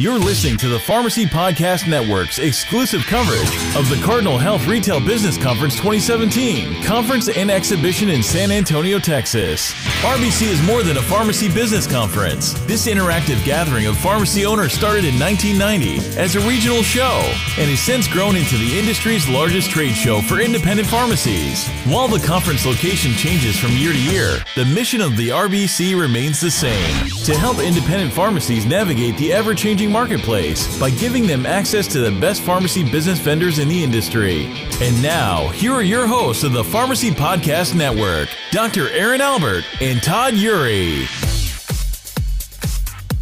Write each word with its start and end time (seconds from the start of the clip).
You're 0.00 0.16
listening 0.16 0.56
to 0.58 0.68
the 0.68 0.78
Pharmacy 0.78 1.26
Podcast 1.26 1.88
Network's 1.88 2.38
exclusive 2.38 3.04
coverage 3.06 3.48
of 3.74 3.88
the 3.88 4.00
Cardinal 4.00 4.38
Health 4.38 4.64
Retail 4.68 5.00
Business 5.00 5.36
Conference 5.36 5.74
2017, 5.74 6.84
conference 6.84 7.28
and 7.28 7.50
exhibition 7.50 8.08
in 8.08 8.22
San 8.22 8.52
Antonio, 8.52 9.00
Texas. 9.00 9.72
RBC 10.04 10.46
is 10.46 10.64
more 10.64 10.84
than 10.84 10.98
a 10.98 11.02
pharmacy 11.02 11.52
business 11.52 11.84
conference. 11.84 12.52
This 12.68 12.86
interactive 12.86 13.44
gathering 13.44 13.86
of 13.86 13.98
pharmacy 13.98 14.46
owners 14.46 14.72
started 14.72 15.04
in 15.04 15.18
1990 15.18 16.16
as 16.16 16.36
a 16.36 16.46
regional 16.46 16.84
show 16.84 17.18
and 17.58 17.68
has 17.68 17.80
since 17.80 18.06
grown 18.06 18.36
into 18.36 18.56
the 18.56 18.78
industry's 18.78 19.28
largest 19.28 19.68
trade 19.68 19.96
show 19.96 20.22
for 20.22 20.38
independent 20.38 20.86
pharmacies. 20.86 21.68
While 21.86 22.06
the 22.06 22.24
conference 22.24 22.64
location 22.64 23.14
changes 23.14 23.58
from 23.58 23.72
year 23.72 23.92
to 23.92 24.00
year, 24.00 24.44
the 24.54 24.64
mission 24.66 25.00
of 25.00 25.16
the 25.16 25.30
RBC 25.30 26.00
remains 26.00 26.40
the 26.40 26.52
same 26.52 27.08
to 27.24 27.36
help 27.36 27.58
independent 27.58 28.12
pharmacies 28.12 28.64
navigate 28.64 29.16
the 29.16 29.32
ever 29.32 29.56
changing 29.56 29.87
marketplace 29.88 30.78
by 30.78 30.90
giving 30.90 31.26
them 31.26 31.46
access 31.46 31.86
to 31.88 31.98
the 31.98 32.20
best 32.20 32.42
pharmacy 32.42 32.88
business 32.88 33.18
vendors 33.18 33.58
in 33.58 33.68
the 33.68 33.82
industry. 33.82 34.46
And 34.80 35.02
now, 35.02 35.48
here 35.48 35.72
are 35.72 35.82
your 35.82 36.06
hosts 36.06 36.44
of 36.44 36.52
the 36.52 36.64
Pharmacy 36.64 37.10
Podcast 37.10 37.74
Network, 37.74 38.28
Dr. 38.50 38.88
Aaron 38.90 39.20
Albert 39.20 39.64
and 39.80 40.02
Todd 40.02 40.34
Eury. 40.34 41.06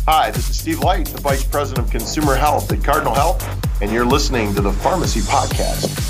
Hi, 0.06 0.30
this 0.30 0.48
is 0.48 0.58
Steve 0.58 0.80
Light, 0.80 1.06
the 1.06 1.20
Vice 1.20 1.42
President 1.42 1.86
of 1.86 1.90
Consumer 1.90 2.36
Health 2.36 2.70
at 2.70 2.84
Cardinal 2.84 3.14
Health, 3.14 3.42
and 3.82 3.90
you're 3.90 4.06
listening 4.06 4.54
to 4.54 4.60
the 4.60 4.72
Pharmacy 4.72 5.20
Podcast. 5.20 6.05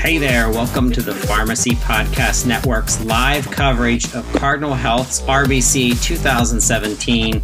Hey 0.00 0.16
there, 0.16 0.48
welcome 0.48 0.90
to 0.92 1.02
the 1.02 1.14
Pharmacy 1.14 1.72
Podcast 1.72 2.46
Network's 2.46 3.04
live 3.04 3.50
coverage 3.50 4.14
of 4.14 4.26
Cardinal 4.32 4.72
Health's 4.72 5.20
RBC 5.20 6.02
2017. 6.02 7.42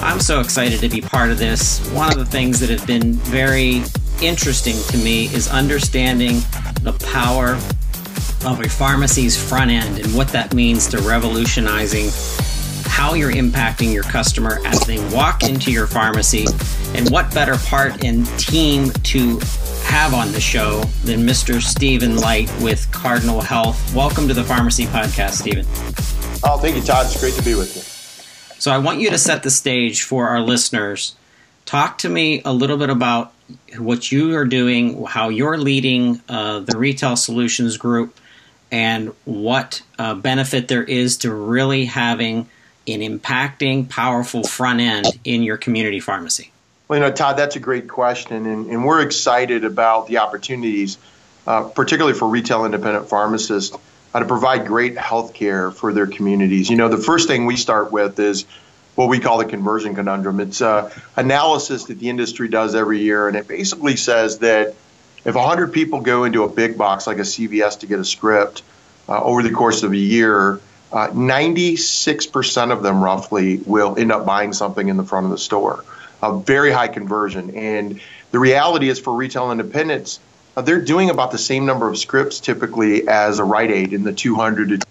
I'm 0.00 0.18
so 0.18 0.40
excited 0.40 0.80
to 0.80 0.88
be 0.88 1.00
part 1.00 1.30
of 1.30 1.38
this. 1.38 1.88
One 1.92 2.10
of 2.10 2.18
the 2.18 2.24
things 2.24 2.58
that 2.58 2.68
have 2.68 2.84
been 2.84 3.12
very 3.12 3.84
interesting 4.20 4.74
to 4.88 4.98
me 4.98 5.26
is 5.26 5.46
understanding 5.46 6.40
the 6.82 6.98
power 7.12 7.50
of 8.44 8.60
a 8.60 8.68
pharmacy's 8.68 9.40
front 9.40 9.70
end 9.70 10.00
and 10.00 10.12
what 10.16 10.26
that 10.30 10.52
means 10.52 10.88
to 10.88 10.98
revolutionizing 10.98 12.10
how 12.86 13.14
you're 13.14 13.32
impacting 13.32 13.94
your 13.94 14.02
customer 14.02 14.58
as 14.64 14.80
they 14.80 14.98
walk 15.14 15.44
into 15.44 15.70
your 15.70 15.86
pharmacy, 15.86 16.46
and 16.96 17.08
what 17.10 17.32
better 17.32 17.56
part 17.66 18.04
and 18.04 18.26
team 18.36 18.90
to 19.04 19.38
have 19.84 20.14
on 20.14 20.32
the 20.32 20.40
show 20.40 20.80
than 21.04 21.20
Mr. 21.20 21.62
Stephen 21.62 22.16
Light 22.16 22.50
with 22.60 22.90
Cardinal 22.90 23.40
Health. 23.40 23.94
Welcome 23.94 24.26
to 24.28 24.34
the 24.34 24.42
Pharmacy 24.42 24.86
Podcast, 24.86 25.32
Stephen. 25.32 25.64
Oh, 26.42 26.58
thank 26.58 26.76
you, 26.76 26.82
Todd. 26.82 27.06
It's 27.06 27.20
great 27.20 27.34
to 27.34 27.42
be 27.42 27.54
with 27.54 27.76
you. 27.76 27.82
So, 28.60 28.72
I 28.72 28.78
want 28.78 29.00
you 29.00 29.10
to 29.10 29.18
set 29.18 29.42
the 29.42 29.50
stage 29.50 30.02
for 30.02 30.28
our 30.28 30.40
listeners. 30.40 31.14
Talk 31.66 31.98
to 31.98 32.08
me 32.08 32.42
a 32.44 32.52
little 32.52 32.76
bit 32.76 32.90
about 32.90 33.32
what 33.78 34.10
you 34.10 34.34
are 34.36 34.44
doing, 34.44 35.04
how 35.04 35.28
you're 35.28 35.58
leading 35.58 36.20
uh, 36.28 36.60
the 36.60 36.78
Retail 36.78 37.16
Solutions 37.16 37.76
Group, 37.76 38.18
and 38.70 39.14
what 39.24 39.82
uh, 39.98 40.14
benefit 40.14 40.68
there 40.68 40.84
is 40.84 41.18
to 41.18 41.32
really 41.32 41.84
having 41.84 42.48
an 42.86 43.00
impacting, 43.00 43.88
powerful 43.88 44.44
front 44.44 44.80
end 44.80 45.06
in 45.24 45.42
your 45.42 45.56
community 45.56 46.00
pharmacy. 46.00 46.52
Well, 46.86 46.98
you 46.98 47.06
know, 47.06 47.12
Todd, 47.12 47.38
that's 47.38 47.56
a 47.56 47.60
great 47.60 47.88
question, 47.88 48.44
and, 48.44 48.66
and 48.66 48.84
we're 48.84 49.00
excited 49.00 49.64
about 49.64 50.06
the 50.06 50.18
opportunities, 50.18 50.98
uh, 51.46 51.64
particularly 51.64 52.16
for 52.16 52.28
retail 52.28 52.66
independent 52.66 53.08
pharmacists, 53.08 53.74
uh, 54.12 54.18
to 54.18 54.26
provide 54.26 54.66
great 54.66 54.98
health 54.98 55.32
care 55.32 55.70
for 55.70 55.94
their 55.94 56.06
communities. 56.06 56.68
You 56.68 56.76
know, 56.76 56.90
the 56.90 56.98
first 56.98 57.26
thing 57.26 57.46
we 57.46 57.56
start 57.56 57.90
with 57.90 58.18
is 58.18 58.44
what 58.96 59.08
we 59.08 59.18
call 59.18 59.38
the 59.38 59.46
conversion 59.46 59.94
conundrum. 59.94 60.40
It's 60.40 60.60
an 60.60 60.90
analysis 61.16 61.84
that 61.84 61.98
the 61.98 62.10
industry 62.10 62.48
does 62.48 62.74
every 62.74 63.00
year, 63.00 63.28
and 63.28 63.36
it 63.36 63.48
basically 63.48 63.96
says 63.96 64.40
that 64.40 64.74
if 65.24 65.34
100 65.34 65.72
people 65.72 66.02
go 66.02 66.24
into 66.24 66.42
a 66.42 66.50
big 66.50 66.76
box 66.76 67.06
like 67.06 67.16
a 67.16 67.22
CVS 67.22 67.80
to 67.80 67.86
get 67.86 67.98
a 67.98 68.04
script 68.04 68.62
uh, 69.08 69.22
over 69.22 69.42
the 69.42 69.52
course 69.52 69.84
of 69.84 69.92
a 69.92 69.96
year, 69.96 70.60
uh, 70.92 71.08
96% 71.08 72.72
of 72.72 72.82
them 72.82 73.02
roughly 73.02 73.56
will 73.56 73.98
end 73.98 74.12
up 74.12 74.26
buying 74.26 74.52
something 74.52 74.86
in 74.86 74.98
the 74.98 75.04
front 75.04 75.24
of 75.24 75.30
the 75.30 75.38
store 75.38 75.82
a 76.24 76.40
very 76.40 76.72
high 76.72 76.88
conversion. 76.88 77.56
And 77.56 78.00
the 78.30 78.38
reality 78.38 78.88
is 78.88 78.98
for 78.98 79.14
retail 79.14 79.52
independents, 79.52 80.20
uh, 80.56 80.62
they're 80.62 80.80
doing 80.80 81.10
about 81.10 81.30
the 81.30 81.38
same 81.38 81.66
number 81.66 81.88
of 81.88 81.98
scripts 81.98 82.40
typically 82.40 83.08
as 83.08 83.38
a 83.38 83.44
Rite 83.44 83.70
Aid 83.70 83.92
in 83.92 84.04
the 84.04 84.12
200 84.12 84.68
to 84.68 84.86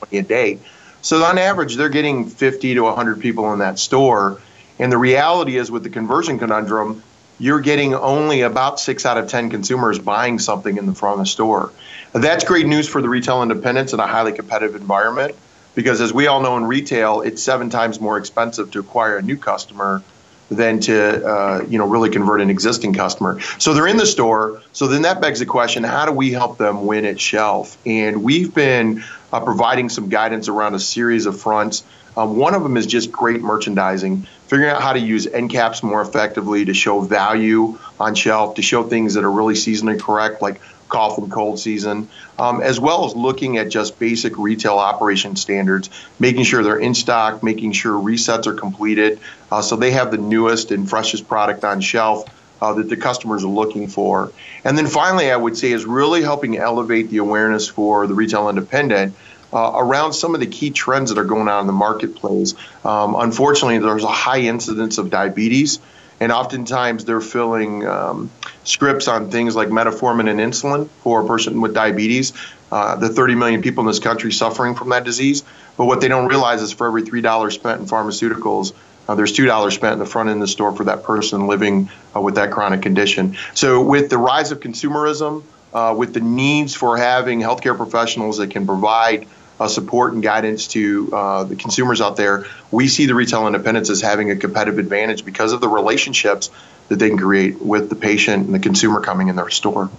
20 0.00 0.18
a 0.18 0.22
day. 0.22 0.58
So 1.02 1.22
on 1.22 1.38
average, 1.38 1.76
they're 1.76 1.88
getting 1.88 2.28
50 2.28 2.74
to 2.74 2.80
100 2.82 3.20
people 3.20 3.52
in 3.52 3.60
that 3.60 3.78
store. 3.78 4.40
And 4.78 4.92
the 4.92 4.98
reality 4.98 5.56
is 5.56 5.70
with 5.70 5.82
the 5.82 5.90
conversion 5.90 6.38
conundrum, 6.38 7.02
you're 7.38 7.60
getting 7.60 7.94
only 7.94 8.42
about 8.42 8.80
six 8.80 9.06
out 9.06 9.16
of 9.16 9.28
10 9.28 9.50
consumers 9.50 9.98
buying 9.98 10.38
something 10.38 10.76
in 10.76 10.86
the 10.86 10.94
front 10.94 11.14
of 11.14 11.18
the 11.20 11.30
store. 11.30 11.72
That's 12.12 12.44
great 12.44 12.66
news 12.66 12.88
for 12.88 13.00
the 13.00 13.08
retail 13.08 13.42
independents 13.42 13.92
in 13.92 14.00
a 14.00 14.06
highly 14.06 14.32
competitive 14.32 14.74
environment 14.74 15.36
because, 15.74 16.00
as 16.00 16.12
we 16.12 16.26
all 16.26 16.40
know 16.40 16.56
in 16.56 16.64
retail, 16.64 17.20
it's 17.20 17.42
seven 17.42 17.70
times 17.70 18.00
more 18.00 18.18
expensive 18.18 18.72
to 18.72 18.80
acquire 18.80 19.18
a 19.18 19.22
new 19.22 19.36
customer 19.36 20.02
than 20.50 20.80
to 20.80 21.26
uh, 21.26 21.64
you 21.68 21.78
know 21.78 21.86
really 21.86 22.10
convert 22.10 22.40
an 22.40 22.50
existing 22.50 22.94
customer. 22.94 23.40
So 23.58 23.74
they're 23.74 23.86
in 23.86 23.96
the 23.96 24.06
store. 24.06 24.62
So 24.72 24.86
then 24.86 25.02
that 25.02 25.20
begs 25.20 25.40
the 25.40 25.46
question: 25.46 25.84
How 25.84 26.06
do 26.06 26.12
we 26.12 26.32
help 26.32 26.58
them 26.58 26.86
win 26.86 27.04
at 27.04 27.20
shelf? 27.20 27.76
And 27.86 28.22
we've 28.22 28.54
been 28.54 29.04
uh, 29.32 29.40
providing 29.40 29.88
some 29.88 30.08
guidance 30.08 30.48
around 30.48 30.74
a 30.74 30.80
series 30.80 31.26
of 31.26 31.40
fronts. 31.40 31.84
Um, 32.16 32.36
one 32.36 32.54
of 32.54 32.64
them 32.64 32.76
is 32.76 32.86
just 32.86 33.12
great 33.12 33.42
merchandising, 33.42 34.26
figuring 34.48 34.70
out 34.70 34.82
how 34.82 34.92
to 34.92 34.98
use 34.98 35.26
end 35.26 35.50
caps 35.50 35.84
more 35.84 36.02
effectively 36.02 36.64
to 36.64 36.74
show 36.74 37.00
value 37.00 37.78
on 38.00 38.16
shelf, 38.16 38.56
to 38.56 38.62
show 38.62 38.82
things 38.82 39.14
that 39.14 39.22
are 39.22 39.30
really 39.30 39.54
seasonally 39.54 40.00
correct, 40.00 40.42
like 40.42 40.60
cough 40.88 41.18
and 41.18 41.30
cold 41.30 41.58
season, 41.58 42.08
um, 42.38 42.62
as 42.62 42.80
well 42.80 43.04
as 43.04 43.14
looking 43.14 43.58
at 43.58 43.68
just 43.68 43.98
basic 43.98 44.38
retail 44.38 44.74
operation 44.78 45.36
standards, 45.36 45.90
making 46.18 46.44
sure 46.44 46.62
they're 46.62 46.78
in 46.78 46.94
stock, 46.94 47.42
making 47.42 47.72
sure 47.72 47.92
resets 47.92 48.46
are 48.46 48.54
completed, 48.54 49.20
uh, 49.50 49.62
so 49.62 49.76
they 49.76 49.92
have 49.92 50.10
the 50.10 50.18
newest 50.18 50.70
and 50.70 50.88
freshest 50.88 51.28
product 51.28 51.64
on 51.64 51.80
shelf. 51.80 52.28
Uh, 52.60 52.72
that 52.72 52.88
the 52.88 52.96
customers 52.96 53.44
are 53.44 53.50
looking 53.50 53.86
for. 53.86 54.32
And 54.64 54.76
then 54.76 54.88
finally, 54.88 55.30
I 55.30 55.36
would 55.36 55.56
say 55.56 55.70
is 55.70 55.84
really 55.84 56.22
helping 56.22 56.58
elevate 56.58 57.08
the 57.08 57.18
awareness 57.18 57.68
for 57.68 58.08
the 58.08 58.14
retail 58.14 58.48
independent 58.48 59.14
uh, 59.52 59.72
around 59.76 60.12
some 60.12 60.34
of 60.34 60.40
the 60.40 60.46
key 60.48 60.70
trends 60.70 61.10
that 61.10 61.18
are 61.18 61.24
going 61.24 61.48
on 61.48 61.60
in 61.60 61.66
the 61.66 61.72
marketplace. 61.72 62.54
Um, 62.84 63.14
unfortunately, 63.14 63.78
there's 63.78 64.02
a 64.02 64.08
high 64.08 64.40
incidence 64.40 64.98
of 64.98 65.10
diabetes 65.10 65.78
and 66.20 66.32
oftentimes 66.32 67.04
they're 67.04 67.20
filling 67.20 67.86
um, 67.86 68.30
scripts 68.64 69.08
on 69.08 69.30
things 69.30 69.54
like 69.54 69.68
metformin 69.68 70.28
and 70.28 70.40
insulin 70.40 70.88
for 71.02 71.22
a 71.22 71.26
person 71.26 71.60
with 71.60 71.74
diabetes. 71.74 72.32
Uh, 72.70 72.96
the 72.96 73.08
30 73.08 73.34
million 73.34 73.62
people 73.62 73.82
in 73.82 73.86
this 73.86 73.98
country 73.98 74.30
suffering 74.30 74.74
from 74.74 74.90
that 74.90 75.04
disease. 75.04 75.42
But 75.76 75.86
what 75.86 76.00
they 76.00 76.08
don't 76.08 76.26
realize 76.26 76.60
is 76.60 76.72
for 76.72 76.86
every 76.86 77.02
three 77.02 77.22
dollars 77.22 77.54
spent 77.54 77.80
in 77.80 77.86
pharmaceuticals, 77.86 78.74
uh, 79.08 79.14
there's 79.14 79.32
two 79.32 79.46
dollars 79.46 79.74
spent 79.74 79.94
in 79.94 79.98
the 79.98 80.06
front 80.06 80.28
end 80.28 80.36
of 80.36 80.40
the 80.42 80.48
store 80.48 80.74
for 80.74 80.84
that 80.84 81.02
person 81.02 81.46
living 81.46 81.88
uh, 82.14 82.20
with 82.20 82.34
that 82.34 82.50
chronic 82.50 82.82
condition. 82.82 83.36
So 83.54 83.82
with 83.82 84.10
the 84.10 84.18
rise 84.18 84.52
of 84.52 84.60
consumerism, 84.60 85.44
uh, 85.72 85.94
with 85.96 86.14
the 86.14 86.20
needs 86.20 86.74
for 86.74 86.96
having 86.96 87.40
healthcare 87.40 87.76
professionals 87.76 88.38
that 88.38 88.50
can 88.50 88.66
provide 88.66 89.26
uh, 89.60 89.68
support 89.68 90.12
and 90.12 90.22
guidance 90.22 90.68
to 90.68 91.10
uh, 91.12 91.44
the 91.44 91.56
consumers 91.56 92.00
out 92.00 92.16
there, 92.16 92.46
we 92.70 92.88
see 92.88 93.06
the 93.06 93.14
retail 93.14 93.46
independents 93.46 93.90
as 93.90 94.00
having 94.00 94.30
a 94.30 94.36
competitive 94.36 94.78
advantage 94.78 95.24
because 95.24 95.52
of 95.52 95.60
the 95.60 95.68
relationships 95.68 96.50
that 96.88 96.96
they 96.96 97.08
can 97.08 97.18
create 97.18 97.60
with 97.60 97.88
the 97.88 97.96
patient 97.96 98.46
and 98.46 98.54
the 98.54 98.58
consumer 98.58 99.00
coming 99.00 99.28
in 99.28 99.36
their 99.36 99.50
store. 99.50 99.90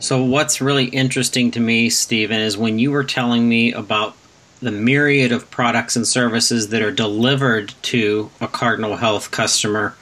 So, 0.00 0.22
what's 0.22 0.60
really 0.60 0.84
interesting 0.84 1.50
to 1.52 1.60
me, 1.60 1.90
Stephen, 1.90 2.40
is 2.40 2.56
when 2.56 2.78
you 2.78 2.92
were 2.92 3.04
telling 3.04 3.48
me 3.48 3.72
about 3.72 4.14
the 4.60 4.70
myriad 4.72 5.32
of 5.32 5.50
products 5.50 5.96
and 5.96 6.06
services 6.06 6.68
that 6.68 6.82
are 6.82 6.90
delivered 6.90 7.74
to 7.82 8.30
a 8.40 8.48
Cardinal 8.48 8.96
Health 8.96 9.30
customer, 9.30 9.94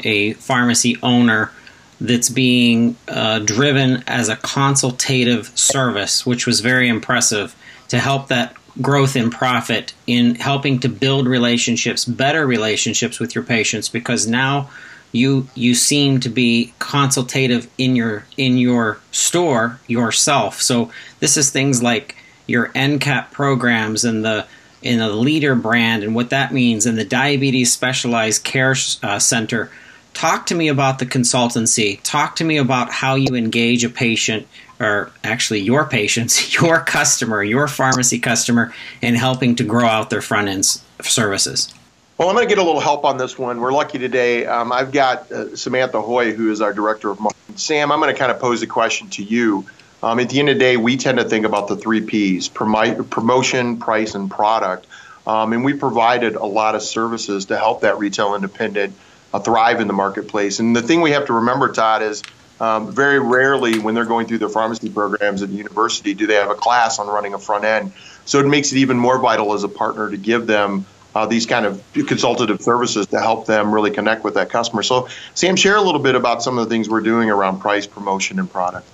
a 0.00 0.34
pharmacy 0.34 0.96
owner 1.02 1.52
that's 2.00 2.28
being 2.28 2.96
uh, 3.08 3.38
driven 3.38 4.02
as 4.06 4.28
a 4.28 4.36
consultative 4.36 5.56
service, 5.56 6.26
which 6.26 6.46
was 6.46 6.60
very 6.60 6.88
impressive 6.88 7.54
to 7.92 7.98
help 7.98 8.28
that 8.28 8.54
growth 8.80 9.16
in 9.16 9.28
profit 9.28 9.92
in 10.06 10.34
helping 10.34 10.78
to 10.78 10.88
build 10.88 11.26
relationships, 11.26 12.06
better 12.06 12.46
relationships 12.46 13.20
with 13.20 13.34
your 13.34 13.44
patients 13.44 13.90
because 13.90 14.26
now 14.26 14.70
you 15.12 15.46
you 15.54 15.74
seem 15.74 16.18
to 16.18 16.30
be 16.30 16.72
consultative 16.78 17.68
in 17.76 17.94
your 17.94 18.24
in 18.38 18.56
your 18.56 18.98
store 19.10 19.78
yourself. 19.88 20.62
So 20.62 20.90
this 21.20 21.36
is 21.36 21.50
things 21.50 21.82
like 21.82 22.16
your 22.46 22.70
end 22.74 23.02
cap 23.02 23.30
programs 23.30 24.06
and 24.06 24.24
the 24.24 24.46
in 24.80 24.98
the 24.98 25.10
leader 25.10 25.54
brand 25.54 26.02
and 26.02 26.14
what 26.14 26.30
that 26.30 26.50
means 26.50 26.86
and 26.86 26.96
the 26.96 27.04
diabetes 27.04 27.70
specialized 27.70 28.42
care 28.42 28.74
uh, 29.02 29.18
center 29.18 29.70
talk 30.14 30.46
to 30.46 30.54
me 30.54 30.68
about 30.68 30.98
the 30.98 31.06
consultancy 31.06 32.00
talk 32.02 32.34
to 32.34 32.44
me 32.44 32.56
about 32.56 32.90
how 32.90 33.14
you 33.14 33.36
engage 33.36 33.84
a 33.84 33.88
patient 33.88 34.48
or 34.82 35.10
actually 35.24 35.60
your 35.60 35.86
patients, 35.86 36.52
your 36.60 36.80
customer, 36.80 37.42
your 37.42 37.68
pharmacy 37.68 38.18
customer, 38.18 38.74
in 39.00 39.14
helping 39.14 39.54
to 39.56 39.64
grow 39.64 39.86
out 39.86 40.10
their 40.10 40.22
front 40.22 40.48
end 40.48 40.64
services? 41.00 41.72
Well, 42.18 42.28
I'm 42.28 42.36
going 42.36 42.46
to 42.46 42.54
get 42.54 42.62
a 42.62 42.64
little 42.64 42.80
help 42.80 43.04
on 43.04 43.16
this 43.16 43.38
one. 43.38 43.60
We're 43.60 43.72
lucky 43.72 43.98
today. 43.98 44.46
Um, 44.46 44.70
I've 44.70 44.92
got 44.92 45.32
uh, 45.32 45.56
Samantha 45.56 46.00
Hoy, 46.00 46.32
who 46.32 46.50
is 46.50 46.60
our 46.60 46.72
director 46.72 47.10
of 47.10 47.18
marketing. 47.18 47.56
Sam, 47.56 47.90
I'm 47.90 48.00
going 48.00 48.14
to 48.14 48.18
kind 48.18 48.30
of 48.30 48.38
pose 48.38 48.62
a 48.62 48.66
question 48.66 49.08
to 49.10 49.22
you. 49.22 49.64
Um, 50.02 50.18
at 50.18 50.28
the 50.28 50.38
end 50.38 50.48
of 50.48 50.56
the 50.56 50.60
day, 50.60 50.76
we 50.76 50.96
tend 50.96 51.18
to 51.18 51.24
think 51.24 51.46
about 51.46 51.68
the 51.68 51.76
three 51.76 52.00
P's 52.00 52.48
promotion, 52.48 53.78
price, 53.78 54.14
and 54.14 54.30
product. 54.30 54.86
Um, 55.26 55.52
and 55.52 55.64
we 55.64 55.74
provided 55.74 56.34
a 56.34 56.44
lot 56.44 56.74
of 56.74 56.82
services 56.82 57.46
to 57.46 57.56
help 57.56 57.82
that 57.82 57.98
retail 57.98 58.34
independent 58.34 58.94
uh, 59.32 59.38
thrive 59.38 59.80
in 59.80 59.86
the 59.86 59.92
marketplace. 59.92 60.58
And 60.58 60.74
the 60.74 60.82
thing 60.82 61.00
we 61.00 61.12
have 61.12 61.26
to 61.26 61.32
remember, 61.34 61.72
Todd, 61.72 62.02
is 62.02 62.22
um, 62.62 62.92
very 62.92 63.18
rarely 63.18 63.80
when 63.80 63.92
they're 63.96 64.04
going 64.04 64.28
through 64.28 64.38
their 64.38 64.48
pharmacy 64.48 64.88
programs 64.88 65.42
at 65.42 65.48
university 65.48 66.14
do 66.14 66.28
they 66.28 66.36
have 66.36 66.48
a 66.48 66.54
class 66.54 67.00
on 67.00 67.08
running 67.08 67.34
a 67.34 67.38
front 67.38 67.64
end. 67.64 67.92
So 68.24 68.38
it 68.38 68.46
makes 68.46 68.70
it 68.70 68.78
even 68.78 68.96
more 68.96 69.18
vital 69.18 69.52
as 69.52 69.64
a 69.64 69.68
partner 69.68 70.08
to 70.08 70.16
give 70.16 70.46
them 70.46 70.86
uh, 71.12 71.26
these 71.26 71.44
kind 71.44 71.66
of 71.66 71.82
consultative 71.92 72.62
services 72.62 73.08
to 73.08 73.20
help 73.20 73.46
them 73.46 73.74
really 73.74 73.90
connect 73.90 74.22
with 74.22 74.34
that 74.34 74.48
customer. 74.48 74.84
So, 74.84 75.08
Sam, 75.34 75.56
share 75.56 75.74
a 75.74 75.82
little 75.82 76.00
bit 76.00 76.14
about 76.14 76.40
some 76.40 76.56
of 76.56 76.64
the 76.64 76.70
things 76.70 76.88
we're 76.88 77.00
doing 77.00 77.30
around 77.30 77.58
price, 77.58 77.88
promotion, 77.88 78.38
and 78.38 78.48
product. 78.48 78.88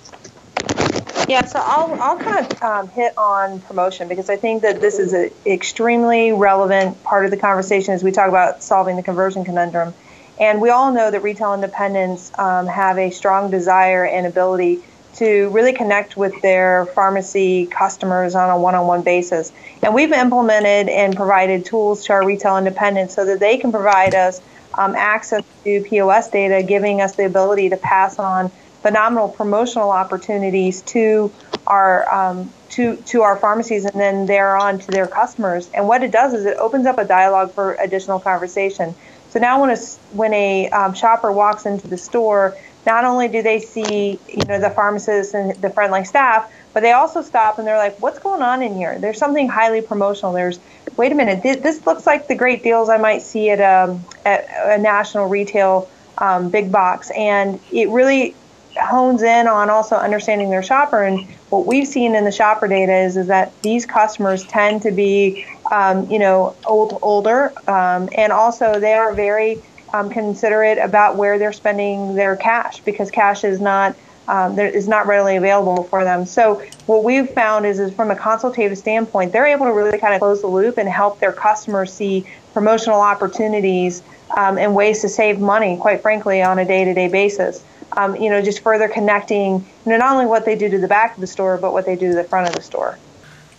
Yeah, 1.29 1.45
so 1.45 1.59
I'll, 1.63 1.93
I'll 2.01 2.17
kind 2.17 2.51
of 2.51 2.63
um, 2.63 2.87
hit 2.89 3.15
on 3.19 3.61
promotion 3.61 4.07
because 4.07 4.31
I 4.31 4.35
think 4.35 4.63
that 4.63 4.81
this 4.81 4.97
is 4.97 5.13
an 5.13 5.29
extremely 5.45 6.31
relevant 6.31 7.03
part 7.03 7.23
of 7.25 7.29
the 7.29 7.37
conversation 7.37 7.93
as 7.93 8.03
we 8.03 8.11
talk 8.11 8.29
about 8.29 8.63
solving 8.63 8.95
the 8.95 9.03
conversion 9.03 9.45
conundrum. 9.45 9.93
And 10.39 10.61
we 10.61 10.69
all 10.69 10.91
know 10.91 11.11
that 11.11 11.21
retail 11.21 11.53
independents 11.53 12.31
um, 12.37 12.67
have 12.67 12.97
a 12.97 13.09
strong 13.11 13.51
desire 13.51 14.05
and 14.05 14.25
ability 14.25 14.81
to 15.15 15.49
really 15.49 15.73
connect 15.73 16.15
with 16.15 16.41
their 16.41 16.85
pharmacy 16.85 17.65
customers 17.65 18.35
on 18.35 18.49
a 18.49 18.57
one 18.57 18.75
on 18.75 18.87
one 18.87 19.01
basis. 19.01 19.51
And 19.83 19.93
we've 19.93 20.11
implemented 20.11 20.87
and 20.87 21.15
provided 21.15 21.65
tools 21.65 22.05
to 22.05 22.13
our 22.13 22.25
retail 22.25 22.57
independents 22.57 23.15
so 23.15 23.25
that 23.25 23.39
they 23.39 23.57
can 23.57 23.71
provide 23.71 24.15
us 24.15 24.41
um, 24.77 24.95
access 24.95 25.43
to 25.63 25.83
POS 25.83 26.29
data, 26.29 26.63
giving 26.63 27.01
us 27.01 27.15
the 27.15 27.25
ability 27.25 27.69
to 27.69 27.77
pass 27.77 28.17
on 28.17 28.49
phenomenal 28.81 29.27
promotional 29.27 29.89
opportunities 29.91 30.81
to 30.83 31.31
our 31.67 32.09
um, 32.13 32.53
to 32.69 32.95
to 32.97 33.23
our 33.23 33.35
pharmacies 33.35 33.83
and 33.83 33.99
then 33.99 34.25
they're 34.25 34.55
on 34.55 34.79
to 34.79 34.87
their 34.87 35.07
customers. 35.07 35.69
And 35.73 35.87
what 35.87 36.03
it 36.03 36.11
does 36.11 36.33
is 36.33 36.45
it 36.45 36.57
opens 36.57 36.85
up 36.85 36.97
a 36.97 37.05
dialogue 37.05 37.53
for 37.53 37.73
additional 37.73 38.19
conversation. 38.19 38.95
So 39.29 39.39
now 39.39 39.61
when 39.61 39.69
a 39.69 39.77
when 40.11 40.33
a 40.33 40.69
um, 40.69 40.93
shopper 40.93 41.31
walks 41.31 41.65
into 41.65 41.87
the 41.87 41.97
store, 41.97 42.57
not 42.85 43.05
only 43.05 43.27
do 43.27 43.41
they 43.41 43.59
see 43.59 44.19
you 44.27 44.45
know 44.47 44.59
the 44.59 44.71
pharmacist 44.71 45.33
and 45.33 45.55
the 45.61 45.69
friendly 45.69 46.03
staff, 46.05 46.51
but 46.73 46.81
they 46.81 46.91
also 46.91 47.21
stop 47.21 47.59
and 47.59 47.67
they're 47.67 47.77
like, 47.77 48.01
"What's 48.01 48.19
going 48.19 48.41
on 48.41 48.63
in 48.63 48.75
here?" 48.75 48.97
There's 48.97 49.17
something 49.17 49.47
highly 49.47 49.81
promotional. 49.81 50.33
There's, 50.33 50.59
wait 50.97 51.11
a 51.11 51.15
minute, 51.15 51.43
this 51.43 51.85
looks 51.85 52.07
like 52.07 52.27
the 52.27 52.35
great 52.35 52.63
deals 52.63 52.89
I 52.89 52.97
might 52.97 53.21
see 53.21 53.49
at 53.51 53.59
a 53.59 53.91
um, 53.91 54.03
at 54.25 54.47
a 54.77 54.81
national 54.81 55.27
retail 55.27 55.89
um, 56.17 56.49
big 56.49 56.71
box, 56.71 57.11
and 57.11 57.59
it 57.71 57.89
really 57.89 58.35
hones 58.79 59.21
in 59.23 59.47
on 59.47 59.69
also 59.69 59.95
understanding 59.95 60.49
their 60.49 60.63
shopper. 60.63 61.03
And 61.03 61.27
what 61.49 61.65
we've 61.65 61.87
seen 61.87 62.15
in 62.15 62.23
the 62.23 62.31
shopper 62.31 62.67
data 62.67 62.95
is 62.95 63.17
is 63.17 63.27
that 63.27 63.51
these 63.61 63.85
customers 63.85 64.45
tend 64.45 64.83
to 64.83 64.91
be 64.91 65.45
um, 65.71 66.09
you 66.09 66.19
know 66.19 66.55
old 66.65 66.99
older, 67.01 67.53
um, 67.69 68.09
and 68.15 68.31
also 68.31 68.79
they 68.79 68.93
are 68.93 69.13
very 69.13 69.61
um, 69.93 70.09
considerate 70.09 70.77
about 70.77 71.15
where 71.15 71.37
they're 71.39 71.53
spending 71.53 72.15
their 72.15 72.35
cash 72.35 72.79
because 72.81 73.09
cash 73.11 73.43
is 73.43 73.59
not 73.59 73.95
um, 74.29 74.55
there 74.55 74.69
is 74.69 74.87
not 74.87 75.07
readily 75.07 75.37
available 75.37 75.83
for 75.85 76.03
them. 76.03 76.23
So 76.25 76.61
what 76.85 77.03
we've 77.03 77.27
found 77.31 77.65
is, 77.65 77.79
is 77.79 77.91
from 77.91 78.11
a 78.11 78.15
consultative 78.15 78.77
standpoint, 78.77 79.33
they're 79.33 79.47
able 79.47 79.65
to 79.65 79.73
really 79.73 79.97
kind 79.97 80.13
of 80.13 80.19
close 80.19 80.41
the 80.41 80.47
loop 80.47 80.77
and 80.77 80.87
help 80.87 81.19
their 81.19 81.33
customers 81.33 81.91
see 81.91 82.27
promotional 82.53 83.01
opportunities 83.01 84.03
um, 84.37 84.59
and 84.59 84.75
ways 84.75 85.01
to 85.01 85.09
save 85.09 85.39
money, 85.39 85.77
quite 85.77 86.03
frankly, 86.03 86.43
on 86.43 86.59
a 86.59 86.65
day-to-day 86.65 87.07
basis. 87.07 87.63
Um, 87.97 88.15
you 88.17 88.29
know, 88.29 88.39
just 88.39 88.59
further 88.59 88.87
connecting 88.87 89.65
you 89.85 89.91
know, 89.91 89.97
not 89.97 90.13
only 90.13 90.27
what 90.27 90.45
they 90.45 90.55
do 90.55 90.69
to 90.69 90.77
the 90.77 90.87
back 90.87 91.15
of 91.15 91.21
the 91.21 91.27
store, 91.27 91.57
but 91.57 91.73
what 91.73 91.87
they 91.87 91.95
do 91.95 92.09
to 92.09 92.15
the 92.15 92.23
front 92.23 92.47
of 92.47 92.53
the 92.53 92.61
store. 92.61 92.99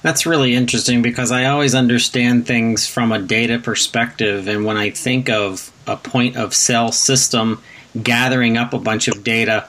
That's 0.02 0.24
really 0.24 0.54
interesting 0.54 1.02
because 1.02 1.30
I 1.30 1.44
always 1.46 1.74
understand 1.74 2.46
things 2.46 2.86
from 2.86 3.12
a 3.12 3.20
data 3.20 3.58
perspective. 3.58 4.48
And 4.48 4.64
when 4.64 4.78
I 4.78 4.90
think 4.90 5.28
of 5.28 5.70
a 5.86 5.96
point 5.96 6.36
of 6.36 6.54
sale 6.54 6.90
system 6.90 7.62
gathering 8.02 8.56
up 8.56 8.72
a 8.72 8.78
bunch 8.78 9.08
of 9.08 9.22
data 9.22 9.68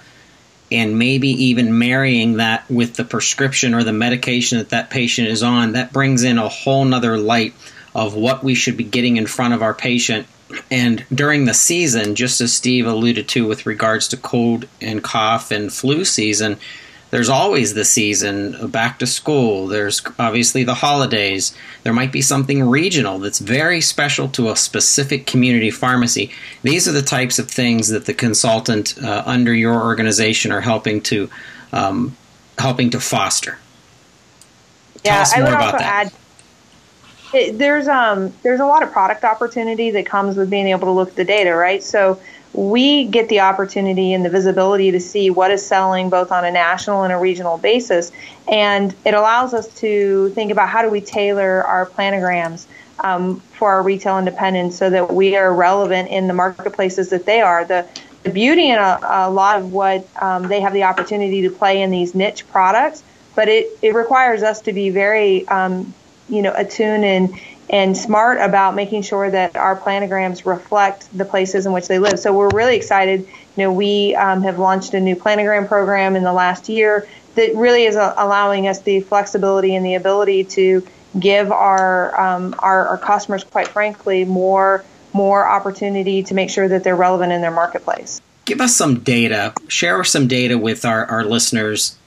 and 0.72 0.98
maybe 0.98 1.28
even 1.28 1.78
marrying 1.78 2.38
that 2.38 2.70
with 2.70 2.96
the 2.96 3.04
prescription 3.04 3.74
or 3.74 3.84
the 3.84 3.92
medication 3.92 4.58
that 4.60 4.70
that 4.70 4.90
patient 4.90 5.28
is 5.28 5.44
on, 5.44 5.74
that 5.74 5.92
brings 5.92 6.24
in 6.24 6.38
a 6.38 6.48
whole 6.48 6.86
nother 6.86 7.18
light 7.18 7.54
of 7.94 8.16
what 8.16 8.42
we 8.42 8.56
should 8.56 8.78
be 8.78 8.86
getting 8.86 9.18
in 9.18 9.28
front 9.28 9.54
of 9.54 9.62
our 9.62 9.74
patient. 9.74 10.26
And 10.70 11.06
during 11.14 11.44
the 11.44 11.54
season, 11.54 12.16
just 12.16 12.40
as 12.40 12.54
Steve 12.54 12.86
alluded 12.86 13.28
to 13.30 13.46
with 13.46 13.66
regards 13.66 14.08
to 14.10 14.18
cold 14.18 14.66
and 14.80 15.04
cough 15.04 15.52
and 15.52 15.74
flu 15.74 16.06
season, 16.06 16.58
there's 17.12 17.30
always 17.30 17.74
the 17.74 17.86
season 17.86 18.70
back 18.70 19.00
to 19.00 19.06
school. 19.06 19.68
There's 19.68 20.02
obviously 20.18 20.64
the 20.64 20.74
holidays. 20.74 21.56
There 21.84 21.94
might 21.94 22.12
be 22.12 22.22
something 22.22 22.68
regional 22.68 23.20
that's 23.20 23.40
very 23.40 23.82
special 23.82 24.30
to 24.30 24.50
a 24.50 24.56
specific 24.56 25.28
community 25.28 25.72
pharmacy. 25.72 26.32
These 26.64 26.88
are 26.88 26.94
the 26.94 27.02
types 27.02 27.38
of 27.38 27.52
things 27.52 27.90
that 27.90 28.06
the 28.06 28.14
consultant 28.14 28.98
uh, 29.04 29.24
under 29.26 29.54
your 29.54 29.76
organization 29.82 30.52
are 30.52 30.62
helping 30.62 31.02
to 31.02 31.30
um, 31.74 32.16
helping 32.58 32.90
to 32.92 33.00
foster. 33.00 33.58
Yeah 35.04 35.26
i 35.36 35.42
would 35.42 35.54
also 35.54 35.78
that. 35.78 36.06
add 36.06 36.14
it, 37.34 37.58
there's 37.58 37.88
um 37.88 38.34
there's 38.44 38.60
a 38.60 38.66
lot 38.66 38.84
of 38.84 38.92
product 38.92 39.24
opportunity 39.24 39.92
that 39.92 40.06
comes 40.06 40.36
with 40.36 40.50
being 40.50 40.68
able 40.68 40.88
to 40.88 40.92
look 40.92 41.10
at 41.10 41.16
the 41.16 41.26
data 41.26 41.56
right? 41.56 41.82
So 41.82 42.20
we 42.54 43.06
get 43.06 43.30
the 43.30 43.40
opportunity 43.40 44.14
and 44.14 44.26
the 44.26 44.30
visibility 44.30 44.92
to 44.92 45.00
see 45.00 45.30
what 45.30 45.52
is 45.52 45.66
selling 45.66 46.10
both 46.10 46.32
on 46.32 46.44
a 46.44 46.52
national 46.52 47.04
and 47.04 47.14
a 47.14 47.18
regional 47.18 47.58
basis. 47.58 48.12
And 48.48 48.94
it 49.06 49.14
allows 49.14 49.54
us 49.54 49.74
to 49.76 50.30
think 50.32 50.52
about 50.52 50.68
how 50.68 50.82
do 50.82 50.90
we 50.90 51.02
tailor 51.02 51.64
our 51.64 51.86
planograms 51.86 52.66
um, 53.00 53.40
for 53.40 53.72
our 53.72 53.84
retail 53.84 54.20
independents 54.20 54.78
so 54.78 54.90
that 54.90 55.14
we 55.14 55.36
are 55.36 55.54
relevant 55.54 56.10
in 56.10 56.28
the 56.28 56.34
marketplaces 56.34 57.10
that 57.10 57.26
they 57.26 57.42
are. 57.42 57.64
The, 57.66 57.88
the 58.24 58.30
beauty 58.30 58.70
in 58.70 58.78
a, 58.78 59.00
a 59.02 59.32
lot 59.32 59.60
of 59.60 59.72
what 59.72 60.08
um, 60.22 60.48
they 60.48 60.60
have 60.60 60.74
the 60.74 60.84
opportunity 60.84 61.42
to 61.42 61.50
play 61.50 61.82
in 61.82 61.90
these 61.90 62.14
niche 62.14 62.48
products, 62.50 63.04
but 63.36 63.48
it, 63.48 63.70
it 63.82 63.96
requires 63.96 64.44
us 64.44 64.62
to 64.62 64.74
be 64.74 64.90
very, 64.90 65.48
um, 65.48 65.94
you 66.30 66.42
know, 66.42 66.54
attuned 66.56 67.06
and 67.06 67.40
and 67.72 67.96
smart 67.98 68.38
about 68.40 68.76
making 68.76 69.02
sure 69.02 69.32
that 69.32 69.56
our 69.56 69.80
planograms 69.80 70.46
reflect 70.46 71.08
the 71.18 71.24
places 71.24 71.66
in 71.66 71.72
which 71.72 71.88
they 71.88 71.98
live. 71.98 72.20
So 72.20 72.34
we're 72.34 72.50
really 72.50 72.76
excited. 72.76 73.22
You 73.56 73.64
know, 73.64 73.72
we 73.72 74.14
um, 74.16 74.44
have 74.44 74.60
launched 74.60 74.94
a 74.94 75.00
new 75.00 75.16
planogram 75.16 75.68
program 75.68 76.16
in 76.18 76.24
the 76.24 76.34
last 76.34 76.68
year 76.68 77.08
that 77.36 77.56
really 77.56 77.86
is 77.86 77.96
uh, 77.96 78.14
allowing 78.18 78.68
us 78.68 78.82
the 78.82 79.00
flexibility 79.00 79.74
and 79.74 79.86
the 79.86 79.96
ability 79.96 80.44
to 80.44 80.86
give 81.18 81.52
our, 81.52 82.20
um, 82.20 82.54
our, 82.60 82.90
our 82.90 82.98
customers, 82.98 83.44
quite 83.46 83.70
frankly, 83.70 84.26
more 84.26 84.84
more 85.14 85.46
opportunity 85.46 86.24
to 86.24 86.34
make 86.34 86.50
sure 86.50 86.70
that 86.70 86.86
they're 86.86 86.96
relevant 86.96 87.34
in 87.34 87.42
their 87.42 87.52
marketplace. 87.52 88.22
Give 88.46 88.62
us 88.62 88.76
some 88.76 89.00
data. 89.00 89.54
Share 89.68 90.04
some 90.06 90.28
data 90.28 90.58
with 90.58 90.86
our, 90.86 91.06
our 91.06 91.26
listeners 91.26 91.98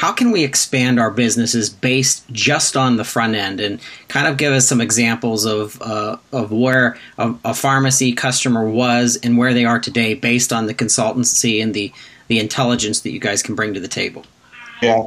how 0.00 0.12
can 0.12 0.30
we 0.30 0.44
expand 0.44 0.98
our 0.98 1.10
businesses 1.10 1.68
based 1.68 2.26
just 2.32 2.74
on 2.74 2.96
the 2.96 3.04
front 3.04 3.34
end? 3.34 3.60
And 3.60 3.78
kind 4.08 4.26
of 4.26 4.38
give 4.38 4.50
us 4.50 4.66
some 4.66 4.80
examples 4.80 5.44
of 5.44 5.80
uh, 5.82 6.16
of 6.32 6.50
where 6.50 6.96
a, 7.18 7.34
a, 7.44 7.52
pharmacy 7.52 8.14
customer 8.14 8.66
was 8.66 9.18
and 9.22 9.36
where 9.36 9.52
they 9.52 9.66
are 9.66 9.78
today 9.78 10.14
based 10.14 10.54
on 10.54 10.64
the 10.64 10.72
consultancy 10.72 11.62
and 11.62 11.74
the 11.74 11.92
the 12.28 12.38
intelligence 12.38 13.00
that 13.00 13.10
you 13.10 13.20
guys 13.20 13.42
can 13.42 13.54
bring 13.54 13.74
to 13.74 13.80
the 13.80 13.88
table. 13.88 14.24
Yeah. 14.80 15.06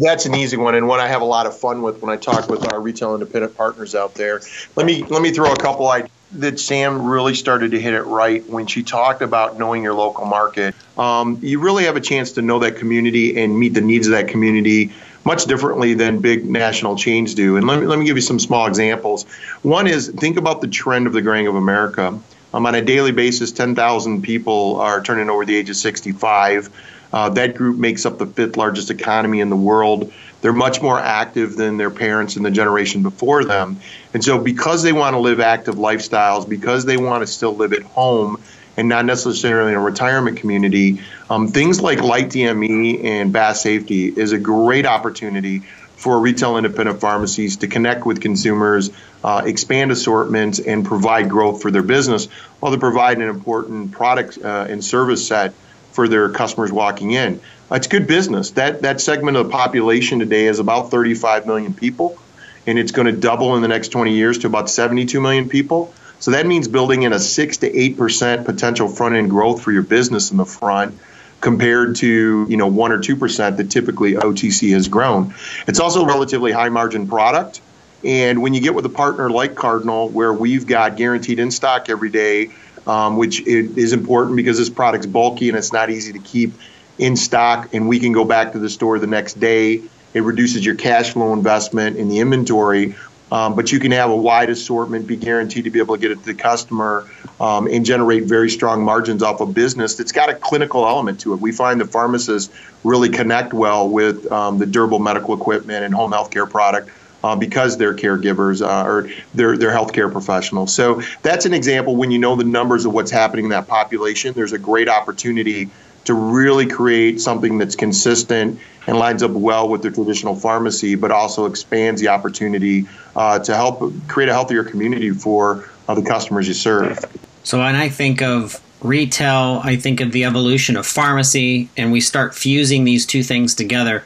That's 0.00 0.26
an 0.26 0.34
easy 0.34 0.56
one 0.56 0.74
and 0.74 0.88
one 0.88 0.98
i 0.98 1.06
have 1.06 1.22
a 1.22 1.30
lot 1.36 1.46
of 1.46 1.56
fun 1.56 1.82
with 1.82 2.02
when 2.02 2.10
i 2.10 2.16
talk 2.16 2.48
with 2.48 2.72
our 2.72 2.80
retail 2.80 3.14
independent 3.14 3.56
partners 3.56 3.94
out 3.94 4.16
there. 4.16 4.40
Let 4.74 4.84
me 4.84 5.04
let 5.04 5.22
me 5.22 5.30
throw 5.30 5.52
a 5.52 5.56
couple 5.56 5.88
ideas 5.88 6.10
that 6.34 6.58
Sam 6.58 7.02
really 7.02 7.34
started 7.34 7.72
to 7.72 7.80
hit 7.80 7.94
it 7.94 8.02
right 8.02 8.48
when 8.48 8.66
she 8.66 8.82
talked 8.82 9.22
about 9.22 9.58
knowing 9.58 9.82
your 9.82 9.94
local 9.94 10.24
market. 10.24 10.74
Um, 10.96 11.38
you 11.42 11.60
really 11.60 11.84
have 11.84 11.96
a 11.96 12.00
chance 12.00 12.32
to 12.32 12.42
know 12.42 12.60
that 12.60 12.76
community 12.76 13.42
and 13.42 13.58
meet 13.58 13.74
the 13.74 13.80
needs 13.80 14.06
of 14.06 14.12
that 14.12 14.28
community 14.28 14.92
much 15.24 15.44
differently 15.44 15.94
than 15.94 16.20
big 16.20 16.44
national 16.44 16.96
chains 16.96 17.34
do. 17.34 17.56
And 17.56 17.66
let 17.66 17.80
me, 17.80 17.86
let 17.86 17.98
me 17.98 18.04
give 18.04 18.16
you 18.16 18.22
some 18.22 18.38
small 18.38 18.66
examples. 18.66 19.24
One 19.62 19.86
is 19.86 20.08
think 20.08 20.36
about 20.36 20.60
the 20.60 20.68
trend 20.68 21.06
of 21.06 21.12
the 21.12 21.22
graying 21.22 21.46
of 21.46 21.54
America. 21.54 22.18
Um, 22.54 22.66
on 22.66 22.74
a 22.74 22.82
daily 22.82 23.12
basis, 23.12 23.52
10,000 23.52 24.22
people 24.22 24.80
are 24.80 25.02
turning 25.02 25.30
over 25.30 25.44
the 25.44 25.56
age 25.56 25.70
of 25.70 25.76
65. 25.76 26.70
Uh, 27.12 27.28
that 27.30 27.54
group 27.54 27.78
makes 27.78 28.06
up 28.06 28.18
the 28.18 28.26
fifth 28.26 28.56
largest 28.56 28.90
economy 28.90 29.40
in 29.40 29.50
the 29.50 29.56
world. 29.56 30.12
They're 30.40 30.52
much 30.52 30.80
more 30.80 30.98
active 30.98 31.56
than 31.56 31.76
their 31.76 31.90
parents 31.90 32.36
and 32.36 32.44
the 32.44 32.50
generation 32.50 33.02
before 33.02 33.44
them. 33.44 33.80
And 34.14 34.24
so, 34.24 34.38
because 34.38 34.82
they 34.82 34.92
want 34.92 35.14
to 35.14 35.20
live 35.20 35.40
active 35.40 35.76
lifestyles, 35.76 36.48
because 36.48 36.84
they 36.84 36.96
want 36.96 37.22
to 37.22 37.26
still 37.26 37.54
live 37.54 37.72
at 37.72 37.82
home 37.82 38.40
and 38.76 38.88
not 38.88 39.04
necessarily 39.04 39.72
in 39.72 39.78
a 39.78 39.80
retirement 39.80 40.38
community, 40.38 41.02
um, 41.28 41.48
things 41.48 41.80
like 41.80 42.00
light 42.00 42.30
DME 42.30 43.04
and 43.04 43.32
Bath 43.32 43.58
Safety 43.58 44.06
is 44.06 44.32
a 44.32 44.38
great 44.38 44.86
opportunity 44.86 45.62
for 46.02 46.18
retail 46.18 46.56
independent 46.56 47.00
pharmacies 47.00 47.58
to 47.58 47.68
connect 47.68 48.04
with 48.04 48.20
consumers, 48.20 48.90
uh, 49.22 49.42
expand 49.46 49.92
assortments, 49.92 50.58
and 50.58 50.84
provide 50.84 51.28
growth 51.28 51.62
for 51.62 51.70
their 51.70 51.82
business 51.82 52.26
while 52.58 52.72
they 52.72 52.78
provide 52.78 53.18
an 53.18 53.28
important 53.28 53.92
product 53.92 54.36
uh, 54.42 54.66
and 54.68 54.84
service 54.84 55.28
set 55.28 55.54
for 55.92 56.08
their 56.08 56.28
customers 56.30 56.72
walking 56.72 57.12
in. 57.12 57.40
It's 57.70 57.86
good 57.86 58.06
business. 58.06 58.50
That 58.52 58.82
that 58.82 59.00
segment 59.00 59.36
of 59.36 59.46
the 59.46 59.52
population 59.52 60.18
today 60.18 60.46
is 60.46 60.58
about 60.58 60.90
35 60.90 61.46
million 61.46 61.72
people, 61.72 62.18
and 62.66 62.78
it's 62.78 62.92
going 62.92 63.06
to 63.06 63.12
double 63.12 63.56
in 63.56 63.62
the 63.62 63.68
next 63.68 63.88
20 63.88 64.14
years 64.14 64.38
to 64.38 64.46
about 64.46 64.68
72 64.68 65.20
million 65.20 65.48
people. 65.48 65.94
So 66.18 66.32
that 66.32 66.46
means 66.46 66.68
building 66.68 67.02
in 67.02 67.12
a 67.12 67.18
six 67.18 67.58
to 67.58 67.76
eight 67.76 67.96
percent 67.96 68.44
potential 68.44 68.88
front 68.88 69.14
end 69.14 69.30
growth 69.30 69.62
for 69.62 69.72
your 69.72 69.82
business 69.82 70.30
in 70.30 70.36
the 70.36 70.44
front 70.44 70.98
compared 71.40 71.96
to 71.96 72.46
you 72.48 72.56
know 72.56 72.68
one 72.68 72.92
or 72.92 73.00
two 73.00 73.16
percent 73.16 73.56
that 73.56 73.70
typically 73.70 74.14
OTC 74.14 74.72
has 74.72 74.88
grown. 74.88 75.34
It's 75.66 75.80
also 75.80 76.04
a 76.04 76.06
relatively 76.06 76.52
high 76.52 76.68
margin 76.68 77.08
product, 77.08 77.60
and 78.04 78.42
when 78.42 78.54
you 78.54 78.60
get 78.60 78.74
with 78.74 78.86
a 78.86 78.90
partner 78.90 79.30
like 79.30 79.54
Cardinal, 79.54 80.08
where 80.08 80.32
we've 80.32 80.66
got 80.66 80.96
guaranteed 80.96 81.38
in 81.38 81.50
stock 81.50 81.88
every 81.88 82.10
day, 82.10 82.50
um, 82.86 83.16
which 83.16 83.40
is 83.46 83.92
important 83.92 84.36
because 84.36 84.58
this 84.58 84.70
product's 84.70 85.06
bulky 85.06 85.48
and 85.48 85.58
it's 85.58 85.72
not 85.72 85.90
easy 85.90 86.12
to 86.12 86.18
keep 86.18 86.52
in 86.98 87.16
stock, 87.16 87.74
and 87.74 87.88
we 87.88 87.98
can 87.98 88.12
go 88.12 88.24
back 88.24 88.52
to 88.52 88.58
the 88.58 88.68
store 88.68 88.98
the 88.98 89.06
next 89.06 89.40
day. 89.40 89.82
It 90.14 90.20
reduces 90.20 90.64
your 90.64 90.74
cash 90.74 91.12
flow 91.12 91.32
investment 91.32 91.96
in 91.96 92.08
the 92.08 92.18
inventory 92.18 92.94
um, 93.32 93.54
but 93.54 93.72
you 93.72 93.80
can 93.80 93.92
have 93.92 94.10
a 94.10 94.16
wide 94.16 94.50
assortment, 94.50 95.06
be 95.06 95.16
guaranteed 95.16 95.64
to 95.64 95.70
be 95.70 95.78
able 95.78 95.96
to 95.96 96.00
get 96.00 96.10
it 96.10 96.18
to 96.18 96.24
the 96.26 96.34
customer, 96.34 97.08
um, 97.40 97.66
and 97.66 97.82
generate 97.82 98.24
very 98.24 98.50
strong 98.50 98.84
margins 98.84 99.22
off 99.22 99.40
a 99.40 99.46
business 99.46 99.94
that's 99.94 100.12
got 100.12 100.28
a 100.28 100.34
clinical 100.34 100.86
element 100.86 101.20
to 101.20 101.32
it. 101.32 101.40
We 101.40 101.50
find 101.50 101.80
the 101.80 101.86
pharmacists 101.86 102.54
really 102.84 103.08
connect 103.08 103.54
well 103.54 103.88
with 103.88 104.30
um, 104.30 104.58
the 104.58 104.66
durable 104.66 104.98
medical 104.98 105.32
equipment 105.32 105.82
and 105.82 105.94
home 105.94 106.12
healthcare 106.12 106.48
product. 106.48 106.90
Uh, 107.24 107.36
because 107.36 107.78
they're 107.78 107.94
caregivers 107.94 108.66
uh, 108.66 108.84
or 108.84 109.08
they're, 109.32 109.56
they're 109.56 109.70
healthcare 109.70 110.10
professionals. 110.10 110.74
So 110.74 111.02
that's 111.22 111.46
an 111.46 111.54
example 111.54 111.94
when 111.94 112.10
you 112.10 112.18
know 112.18 112.34
the 112.34 112.42
numbers 112.42 112.84
of 112.84 112.92
what's 112.92 113.12
happening 113.12 113.44
in 113.44 113.50
that 113.50 113.68
population, 113.68 114.34
there's 114.34 114.52
a 114.52 114.58
great 114.58 114.88
opportunity 114.88 115.70
to 116.04 116.14
really 116.14 116.66
create 116.66 117.20
something 117.20 117.58
that's 117.58 117.76
consistent 117.76 118.58
and 118.86 118.98
lines 118.98 119.22
up 119.22 119.30
well 119.30 119.68
with 119.68 119.82
the 119.82 119.90
traditional 119.90 120.34
pharmacy, 120.34 120.94
but 120.96 121.10
also 121.10 121.46
expands 121.46 122.00
the 122.00 122.08
opportunity 122.08 122.86
uh, 123.14 123.38
to 123.38 123.54
help 123.54 123.92
create 124.08 124.28
a 124.28 124.32
healthier 124.32 124.64
community 124.64 125.10
for 125.10 125.68
uh, 125.88 125.94
the 125.94 126.02
customers 126.02 126.48
you 126.48 126.54
serve. 126.54 126.98
So 127.44 127.58
when 127.58 127.76
I 127.76 127.88
think 127.88 128.22
of 128.22 128.60
retail, 128.80 129.60
I 129.62 129.76
think 129.76 130.00
of 130.00 130.12
the 130.12 130.24
evolution 130.24 130.76
of 130.76 130.86
pharmacy, 130.86 131.68
and 131.76 131.92
we 131.92 132.00
start 132.00 132.34
fusing 132.34 132.84
these 132.84 133.06
two 133.06 133.22
things 133.22 133.54
together. 133.54 134.04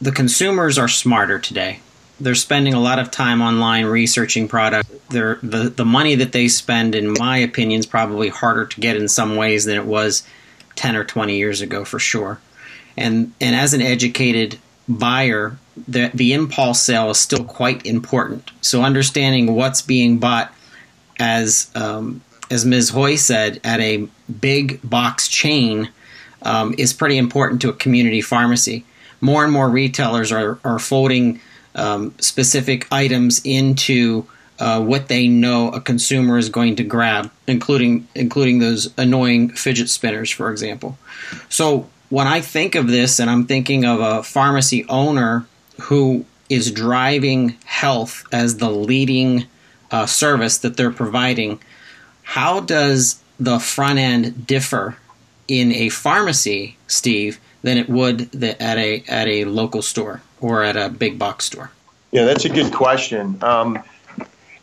The 0.00 0.12
consumers 0.12 0.78
are 0.78 0.88
smarter 0.88 1.38
today. 1.38 1.80
They're 2.20 2.34
spending 2.34 2.74
a 2.74 2.80
lot 2.80 2.98
of 2.98 3.10
time 3.10 3.40
online 3.40 3.86
researching 3.86 4.48
products. 4.48 4.90
They're, 5.10 5.38
the 5.42 5.70
the 5.70 5.84
money 5.84 6.16
that 6.16 6.32
they 6.32 6.48
spend, 6.48 6.94
in 6.94 7.14
my 7.18 7.38
opinion, 7.38 7.80
is 7.80 7.86
probably 7.86 8.28
harder 8.28 8.66
to 8.66 8.80
get 8.80 8.96
in 8.96 9.08
some 9.08 9.36
ways 9.36 9.64
than 9.64 9.76
it 9.76 9.86
was 9.86 10.24
10 10.74 10.96
or 10.96 11.04
20 11.04 11.36
years 11.36 11.60
ago 11.60 11.84
for 11.84 11.98
sure. 11.98 12.40
And 12.96 13.32
and 13.40 13.54
as 13.54 13.74
an 13.74 13.82
educated 13.82 14.58
buyer, 14.88 15.56
the 15.86 16.10
the 16.14 16.32
impulse 16.32 16.80
sale 16.80 17.10
is 17.10 17.18
still 17.18 17.44
quite 17.44 17.86
important. 17.86 18.50
So 18.60 18.82
understanding 18.82 19.54
what's 19.54 19.82
being 19.82 20.18
bought 20.18 20.52
as 21.18 21.70
um, 21.74 22.22
as 22.50 22.64
Ms. 22.64 22.90
Hoy 22.90 23.16
said 23.16 23.60
at 23.64 23.80
a 23.80 24.08
big 24.40 24.80
box 24.82 25.28
chain 25.28 25.90
um, 26.42 26.74
is 26.78 26.92
pretty 26.92 27.18
important 27.18 27.60
to 27.62 27.68
a 27.68 27.74
community 27.74 28.20
pharmacy. 28.20 28.84
More 29.20 29.44
and 29.44 29.52
more 29.52 29.68
retailers 29.68 30.32
are 30.32 30.58
are 30.64 30.78
folding 30.78 31.40
um, 31.74 32.14
specific 32.18 32.86
items 32.90 33.40
into 33.44 34.26
uh, 34.58 34.80
what 34.80 35.08
they 35.08 35.28
know 35.28 35.70
a 35.70 35.80
consumer 35.80 36.36
is 36.36 36.48
going 36.48 36.76
to 36.76 36.84
grab, 36.84 37.30
including 37.46 38.08
including 38.14 38.58
those 38.58 38.92
annoying 38.98 39.50
fidget 39.50 39.88
spinners, 39.88 40.30
for 40.30 40.50
example. 40.50 40.98
So 41.48 41.88
when 42.08 42.26
I 42.26 42.40
think 42.40 42.74
of 42.74 42.88
this, 42.88 43.20
and 43.20 43.30
I'm 43.30 43.46
thinking 43.46 43.84
of 43.84 44.00
a 44.00 44.22
pharmacy 44.22 44.84
owner 44.88 45.46
who 45.82 46.24
is 46.48 46.72
driving 46.72 47.56
health 47.64 48.24
as 48.32 48.56
the 48.56 48.70
leading 48.70 49.44
uh, 49.90 50.06
service 50.06 50.58
that 50.58 50.76
they're 50.76 50.90
providing, 50.90 51.60
how 52.22 52.60
does 52.60 53.22
the 53.38 53.58
front 53.58 53.98
end 53.98 54.46
differ 54.46 54.96
in 55.46 55.72
a 55.72 55.88
pharmacy, 55.88 56.76
Steve, 56.86 57.38
than 57.62 57.78
it 57.78 57.88
would 57.88 58.34
at 58.44 58.78
a 58.78 59.04
at 59.06 59.28
a 59.28 59.44
local 59.44 59.82
store 59.82 60.20
or 60.40 60.62
at 60.62 60.76
a 60.76 60.88
big 60.88 61.18
box 61.18 61.44
store? 61.44 61.70
Yeah, 62.10 62.24
that's 62.24 62.44
a 62.44 62.48
good 62.48 62.72
question. 62.72 63.38
Um, 63.42 63.82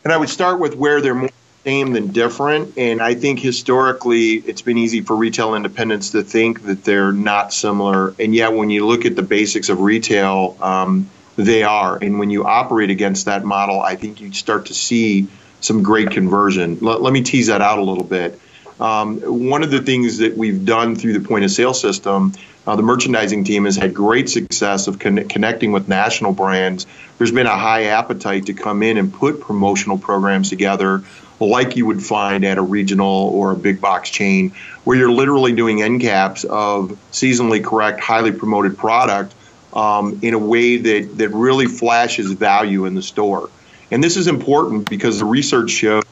and 0.04 0.12
I 0.12 0.16
would 0.16 0.28
start 0.28 0.58
with 0.60 0.74
where 0.74 1.00
they're 1.00 1.14
more 1.14 1.30
same 1.66 1.92
than 1.92 2.12
different. 2.12 2.78
And 2.78 3.02
I 3.02 3.14
think 3.14 3.40
historically, 3.40 4.34
it's 4.34 4.62
been 4.62 4.78
easy 4.78 5.00
for 5.00 5.16
retail 5.16 5.56
independents 5.56 6.10
to 6.10 6.22
think 6.22 6.62
that 6.66 6.84
they're 6.84 7.10
not 7.10 7.52
similar. 7.52 8.14
And 8.20 8.32
yet, 8.32 8.52
when 8.52 8.70
you 8.70 8.86
look 8.86 9.04
at 9.04 9.16
the 9.16 9.22
basics 9.22 9.68
of 9.68 9.80
retail, 9.80 10.56
um, 10.60 11.10
they 11.34 11.64
are. 11.64 11.96
And 11.96 12.20
when 12.20 12.30
you 12.30 12.44
operate 12.44 12.90
against 12.90 13.26
that 13.26 13.44
model, 13.44 13.80
I 13.80 13.96
think 13.96 14.20
you 14.20 14.32
start 14.32 14.66
to 14.66 14.74
see 14.74 15.26
some 15.60 15.82
great 15.82 16.12
conversion. 16.12 16.78
Let, 16.80 17.02
let 17.02 17.12
me 17.12 17.22
tease 17.22 17.48
that 17.48 17.60
out 17.60 17.80
a 17.80 17.82
little 17.82 18.04
bit. 18.04 18.40
Um, 18.78 19.20
one 19.20 19.62
of 19.62 19.70
the 19.70 19.80
things 19.80 20.18
that 20.18 20.36
we've 20.36 20.64
done 20.64 20.96
through 20.96 21.18
the 21.18 21.26
point 21.26 21.44
of 21.44 21.50
sale 21.50 21.74
system 21.74 22.32
uh, 22.66 22.74
the 22.74 22.82
merchandising 22.82 23.44
team 23.44 23.64
has 23.64 23.76
had 23.76 23.94
great 23.94 24.28
success 24.28 24.88
of 24.88 24.98
con- 24.98 25.28
connecting 25.28 25.70
with 25.70 25.88
national 25.88 26.32
brands. 26.32 26.86
There's 27.16 27.30
been 27.30 27.46
a 27.46 27.56
high 27.56 27.84
appetite 27.84 28.46
to 28.46 28.54
come 28.54 28.82
in 28.82 28.96
and 28.96 29.12
put 29.12 29.40
promotional 29.40 29.98
programs 29.98 30.50
together 30.50 31.04
like 31.38 31.76
you 31.76 31.86
would 31.86 32.02
find 32.02 32.44
at 32.44 32.58
a 32.58 32.62
regional 32.62 33.06
or 33.06 33.52
a 33.52 33.56
big 33.56 33.80
box 33.80 34.10
chain, 34.10 34.52
where 34.84 34.96
you're 34.96 35.12
literally 35.12 35.52
doing 35.52 35.82
end 35.82 36.00
caps 36.00 36.44
of 36.44 36.98
seasonally 37.12 37.62
correct, 37.62 38.00
highly 38.00 38.32
promoted 38.32 38.76
product 38.76 39.34
um, 39.74 40.18
in 40.22 40.34
a 40.34 40.38
way 40.38 40.78
that, 40.78 41.18
that 41.18 41.28
really 41.28 41.66
flashes 41.66 42.32
value 42.32 42.86
in 42.86 42.94
the 42.94 43.02
store. 43.02 43.50
And 43.90 44.02
this 44.02 44.16
is 44.16 44.26
important 44.26 44.88
because 44.88 45.18
the 45.18 45.26
research 45.26 45.70
shows 45.70 46.02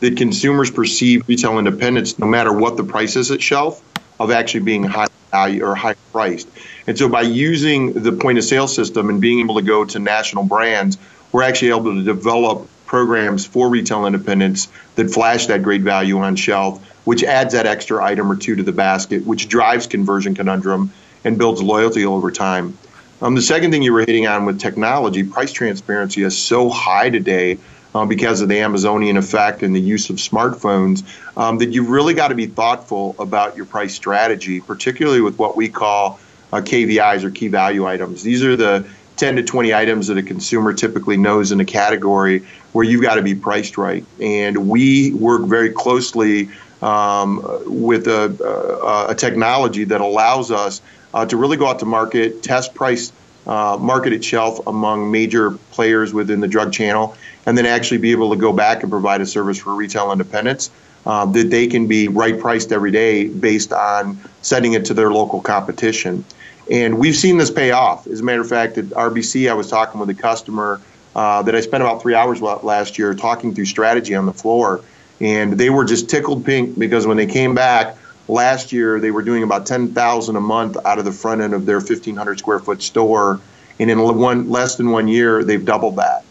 that 0.00 0.16
consumers 0.16 0.70
perceive 0.70 1.28
retail 1.28 1.58
independents, 1.58 2.18
no 2.18 2.26
matter 2.26 2.52
what 2.52 2.76
the 2.76 2.84
price 2.84 3.16
is 3.16 3.30
at 3.30 3.40
shelf, 3.42 3.82
of 4.18 4.30
actually 4.30 4.60
being 4.60 4.82
high 4.82 5.06
value 5.30 5.64
or 5.64 5.74
high 5.74 5.94
priced. 6.12 6.48
And 6.86 6.98
so 6.98 7.08
by 7.08 7.22
using 7.22 7.92
the 7.92 8.12
point 8.12 8.38
of 8.38 8.44
sale 8.44 8.68
system 8.68 9.08
and 9.08 9.20
being 9.20 9.40
able 9.40 9.56
to 9.56 9.62
go 9.62 9.84
to 9.84 9.98
national 9.98 10.44
brands, 10.44 10.98
we're 11.32 11.42
actually 11.42 11.68
able 11.68 11.94
to 11.94 12.02
develop 12.02 12.68
programs 12.86 13.46
for 13.46 13.68
retail 13.68 14.06
independents 14.06 14.68
that 14.96 15.10
flash 15.10 15.46
that 15.46 15.62
great 15.62 15.82
value 15.82 16.18
on 16.18 16.34
shelf, 16.34 16.84
which 17.04 17.22
adds 17.22 17.54
that 17.54 17.66
extra 17.66 18.04
item 18.04 18.30
or 18.30 18.36
two 18.36 18.56
to 18.56 18.62
the 18.62 18.72
basket, 18.72 19.24
which 19.24 19.48
drives 19.48 19.86
conversion 19.86 20.34
conundrum 20.34 20.92
and 21.24 21.38
builds 21.38 21.62
loyalty 21.62 22.04
over 22.04 22.30
time. 22.30 22.76
Um, 23.22 23.34
the 23.34 23.42
second 23.42 23.70
thing 23.70 23.82
you 23.82 23.92
were 23.92 24.00
hitting 24.00 24.26
on 24.26 24.46
with 24.46 24.58
technology, 24.58 25.22
price 25.22 25.52
transparency 25.52 26.22
is 26.22 26.36
so 26.36 26.68
high 26.68 27.10
today 27.10 27.58
uh, 27.94 28.06
because 28.06 28.40
of 28.40 28.48
the 28.48 28.60
Amazonian 28.60 29.16
effect 29.16 29.62
and 29.62 29.74
the 29.74 29.80
use 29.80 30.10
of 30.10 30.16
smartphones, 30.16 31.04
um, 31.36 31.58
that 31.58 31.70
you've 31.70 31.90
really 31.90 32.14
got 32.14 32.28
to 32.28 32.34
be 32.34 32.46
thoughtful 32.46 33.16
about 33.18 33.56
your 33.56 33.66
price 33.66 33.94
strategy, 33.94 34.60
particularly 34.60 35.20
with 35.20 35.38
what 35.38 35.56
we 35.56 35.68
call 35.68 36.20
uh, 36.52 36.56
KVIs 36.58 37.24
or 37.24 37.30
key 37.30 37.48
value 37.48 37.86
items. 37.86 38.22
These 38.22 38.44
are 38.44 38.56
the 38.56 38.86
10 39.16 39.36
to 39.36 39.42
20 39.42 39.74
items 39.74 40.06
that 40.06 40.16
a 40.16 40.22
consumer 40.22 40.72
typically 40.72 41.16
knows 41.16 41.52
in 41.52 41.60
a 41.60 41.64
category 41.64 42.46
where 42.72 42.84
you've 42.84 43.02
got 43.02 43.16
to 43.16 43.22
be 43.22 43.34
priced 43.34 43.76
right. 43.76 44.04
And 44.18 44.68
we 44.68 45.12
work 45.12 45.42
very 45.42 45.70
closely 45.70 46.48
um, 46.80 47.42
with 47.66 48.06
a, 48.08 49.06
a, 49.06 49.12
a, 49.12 49.14
technology 49.14 49.84
that 49.84 50.00
allows 50.00 50.50
us 50.50 50.80
uh, 51.12 51.26
to 51.26 51.36
really 51.36 51.58
go 51.58 51.66
out 51.66 51.80
to 51.80 51.84
market, 51.84 52.42
test 52.42 52.74
price, 52.74 53.12
uh, 53.46 53.76
market 53.80 54.12
at 54.12 54.24
shelf 54.24 54.66
among 54.66 55.10
major 55.10 55.52
players 55.72 56.12
within 56.12 56.40
the 56.40 56.48
drug 56.48 56.72
channel, 56.72 57.16
and 57.46 57.56
then 57.56 57.66
actually 57.66 57.98
be 57.98 58.12
able 58.12 58.30
to 58.30 58.36
go 58.36 58.52
back 58.52 58.82
and 58.82 58.90
provide 58.90 59.20
a 59.20 59.26
service 59.26 59.58
for 59.58 59.74
retail 59.74 60.12
independents 60.12 60.70
um, 61.06 61.32
that 61.32 61.50
they 61.50 61.66
can 61.66 61.86
be 61.86 62.08
right 62.08 62.38
priced 62.38 62.72
every 62.72 62.90
day 62.90 63.26
based 63.26 63.72
on 63.72 64.20
sending 64.42 64.74
it 64.74 64.86
to 64.86 64.94
their 64.94 65.10
local 65.10 65.40
competition. 65.40 66.24
And 66.70 66.98
we've 66.98 67.16
seen 67.16 67.38
this 67.38 67.50
pay 67.50 67.72
off. 67.72 68.06
As 68.06 68.20
a 68.20 68.22
matter 68.22 68.40
of 68.40 68.48
fact, 68.48 68.78
at 68.78 68.86
RBC, 68.86 69.50
I 69.50 69.54
was 69.54 69.68
talking 69.68 70.00
with 70.00 70.10
a 70.10 70.14
customer 70.14 70.80
uh, 71.16 71.42
that 71.42 71.54
I 71.54 71.60
spent 71.60 71.82
about 71.82 72.02
three 72.02 72.14
hours 72.14 72.40
last 72.40 72.98
year 72.98 73.14
talking 73.14 73.54
through 73.54 73.64
strategy 73.64 74.14
on 74.14 74.26
the 74.26 74.32
floor. 74.32 74.82
And 75.20 75.54
they 75.54 75.68
were 75.68 75.84
just 75.84 76.08
tickled 76.08 76.44
pink 76.44 76.78
because 76.78 77.06
when 77.06 77.16
they 77.16 77.26
came 77.26 77.54
back 77.54 77.96
last 78.30 78.72
year, 78.72 79.00
they 79.00 79.10
were 79.10 79.22
doing 79.22 79.42
about 79.42 79.66
10000 79.66 80.36
a 80.36 80.40
month 80.40 80.76
out 80.84 80.98
of 80.98 81.04
the 81.04 81.12
front 81.12 81.40
end 81.40 81.54
of 81.54 81.66
their 81.66 81.78
1,500 81.78 82.38
square 82.38 82.58
foot 82.58 82.82
store. 82.82 83.40
And 83.78 83.90
in 83.90 83.98
one 83.98 84.50
less 84.50 84.76
than 84.76 84.90
one 84.90 85.08
year, 85.08 85.42
they've 85.42 85.64
doubled 85.64 85.96
that. 85.96 86.24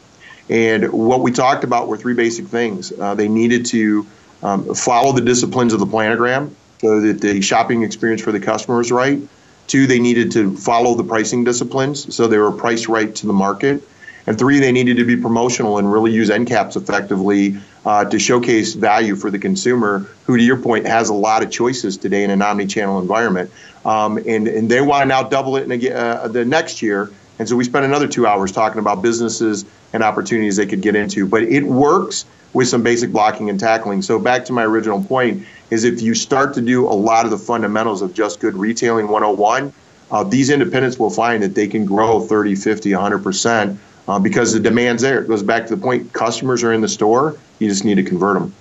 And 0.50 0.92
what 0.92 1.22
we 1.22 1.32
talked 1.32 1.64
about 1.64 1.88
were 1.88 1.98
three 1.98 2.14
basic 2.16 2.48
things. 2.48 2.92
Uh, 2.92 3.16
they 3.16 3.28
needed 3.28 3.68
to 3.68 4.08
um, 4.42 4.74
follow 4.74 5.12
the 5.12 5.22
disciplines 5.22 5.74
of 5.74 5.80
the 5.80 5.86
planogram 5.86 6.52
so 6.80 7.02
that 7.02 7.22
the 7.22 7.42
shopping 7.42 7.84
experience 7.84 8.22
for 8.22 8.32
the 8.32 8.40
customer 8.40 8.82
is 8.82 8.92
right. 8.92 9.20
Two, 9.68 9.86
they 9.86 10.00
needed 10.00 10.32
to 10.32 10.58
follow 10.58 10.96
the 10.96 11.04
pricing 11.04 11.44
disciplines, 11.44 12.16
so 12.16 12.28
they 12.28 12.40
were 12.40 12.52
priced 12.52 12.88
right 12.88 13.14
to 13.16 13.28
the 13.28 13.34
market. 13.34 13.84
And 14.30 14.38
three, 14.38 14.60
they 14.60 14.72
needed 14.72 14.98
to 14.98 15.06
be 15.06 15.18
promotional 15.18 15.80
and 15.80 15.92
really 15.92 16.12
use 16.12 16.30
end 16.30 16.46
caps 16.46 16.76
effectively 16.76 17.58
uh, 17.84 18.06
to 18.06 18.20
showcase 18.20 18.76
value 18.76 19.16
for 19.16 19.32
the 19.32 19.40
consumer, 19.40 20.06
who, 20.28 20.38
to 20.38 20.44
your 20.44 20.58
point, 20.58 20.86
has 20.86 21.10
a 21.10 21.16
lot 21.16 21.42
of 21.42 21.50
choices 21.50 21.98
today 21.98 22.24
in 22.24 22.30
an 22.30 22.40
omni-channel 22.40 23.00
environment. 23.00 23.50
Um, 23.84 24.18
and, 24.18 24.48
and 24.48 24.70
they 24.70 24.82
want 24.82 25.02
to 25.02 25.08
now 25.08 25.24
double 25.24 25.58
it 25.58 25.64
in 25.64 25.92
uh, 25.92 26.28
the 26.28 26.46
next 26.46 26.84
year. 26.84 27.12
And 27.40 27.50
so 27.50 27.56
we 27.56 27.64
spent 27.64 27.86
another 27.86 28.08
two 28.08 28.28
hours 28.28 28.52
talking 28.52 28.78
about 28.78 29.02
businesses 29.02 29.66
and 29.94 30.04
opportunities 30.04 30.58
they 30.58 30.68
could 30.68 30.84
get 30.84 30.96
into. 30.96 31.28
But 31.28 31.42
it 31.42 31.64
works 31.64 32.28
with 32.54 32.68
some 32.68 32.84
basic 32.84 33.12
blocking 33.12 33.50
and 33.50 33.60
tackling. 33.60 34.04
So 34.04 34.20
back 34.20 34.46
to 34.46 34.54
my 34.54 34.64
original 34.64 35.04
point 35.04 35.48
is 35.72 35.86
if 35.86 36.04
you 36.04 36.14
start 36.14 36.54
to 36.54 36.62
do 36.62 36.86
a 36.86 36.94
lot 36.94 37.26
of 37.26 37.32
the 37.32 37.40
fundamentals 37.40 38.04
of 38.04 38.14
just 38.14 38.40
good 38.40 38.54
retailing 38.54 39.08
101, 39.08 39.74
uh, 40.12 40.24
these 40.24 40.52
independents 40.52 41.00
will 41.00 41.10
find 41.10 41.42
that 41.42 41.56
they 41.56 41.68
can 41.68 41.86
grow 41.86 42.20
30, 42.20 42.54
50, 42.54 42.92
100% 42.92 43.78
uh, 44.10 44.18
because 44.18 44.54
the 44.54 44.60
demand's 44.60 45.04
there. 45.04 45.22
It 45.22 45.28
goes 45.28 45.44
back 45.44 45.68
to 45.68 45.76
the 45.76 45.82
point 45.82 46.12
customers 46.14 46.64
are 46.64 46.74
in 46.74 46.82
the 46.82 46.88
store, 46.88 47.38
you 47.60 47.70
just 47.70 47.86
need 47.86 47.96
to 47.96 48.04
convert 48.04 48.40
them. 48.40 48.54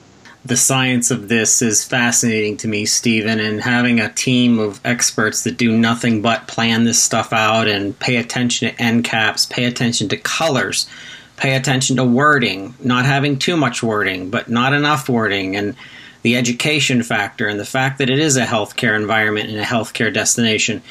The 0.44 0.58
science 0.58 1.10
of 1.10 1.28
this 1.28 1.62
is 1.62 1.84
fascinating 1.84 2.58
to 2.58 2.68
me, 2.68 2.84
Stephen, 2.84 3.40
and 3.40 3.60
having 3.60 3.98
a 3.98 4.12
team 4.12 4.58
of 4.58 4.80
experts 4.84 5.44
that 5.44 5.56
do 5.56 5.76
nothing 5.76 6.22
but 6.22 6.46
plan 6.46 6.84
this 6.84 7.02
stuff 7.02 7.32
out 7.32 7.66
and 7.66 7.98
pay 7.98 8.16
attention 8.16 8.68
to 8.68 8.80
end 8.80 9.04
caps, 9.04 9.46
pay 9.46 9.64
attention 9.64 10.08
to 10.10 10.16
colors, 10.16 10.88
pay 11.36 11.56
attention 11.56 11.96
to 11.96 12.04
wording, 12.04 12.74
not 12.80 13.04
having 13.04 13.38
too 13.38 13.56
much 13.56 13.82
wording, 13.82 14.30
but 14.30 14.48
not 14.48 14.74
enough 14.74 15.08
wording, 15.08 15.56
and 15.56 15.74
the 16.22 16.36
education 16.36 17.02
factor 17.02 17.48
and 17.48 17.58
the 17.58 17.64
fact 17.64 17.98
that 17.98 18.10
it 18.10 18.18
is 18.18 18.36
a 18.36 18.44
healthcare 18.44 18.96
environment 18.96 19.48
and 19.48 19.58
a 19.58 19.64
healthcare 19.64 20.12
destination. 20.12 20.82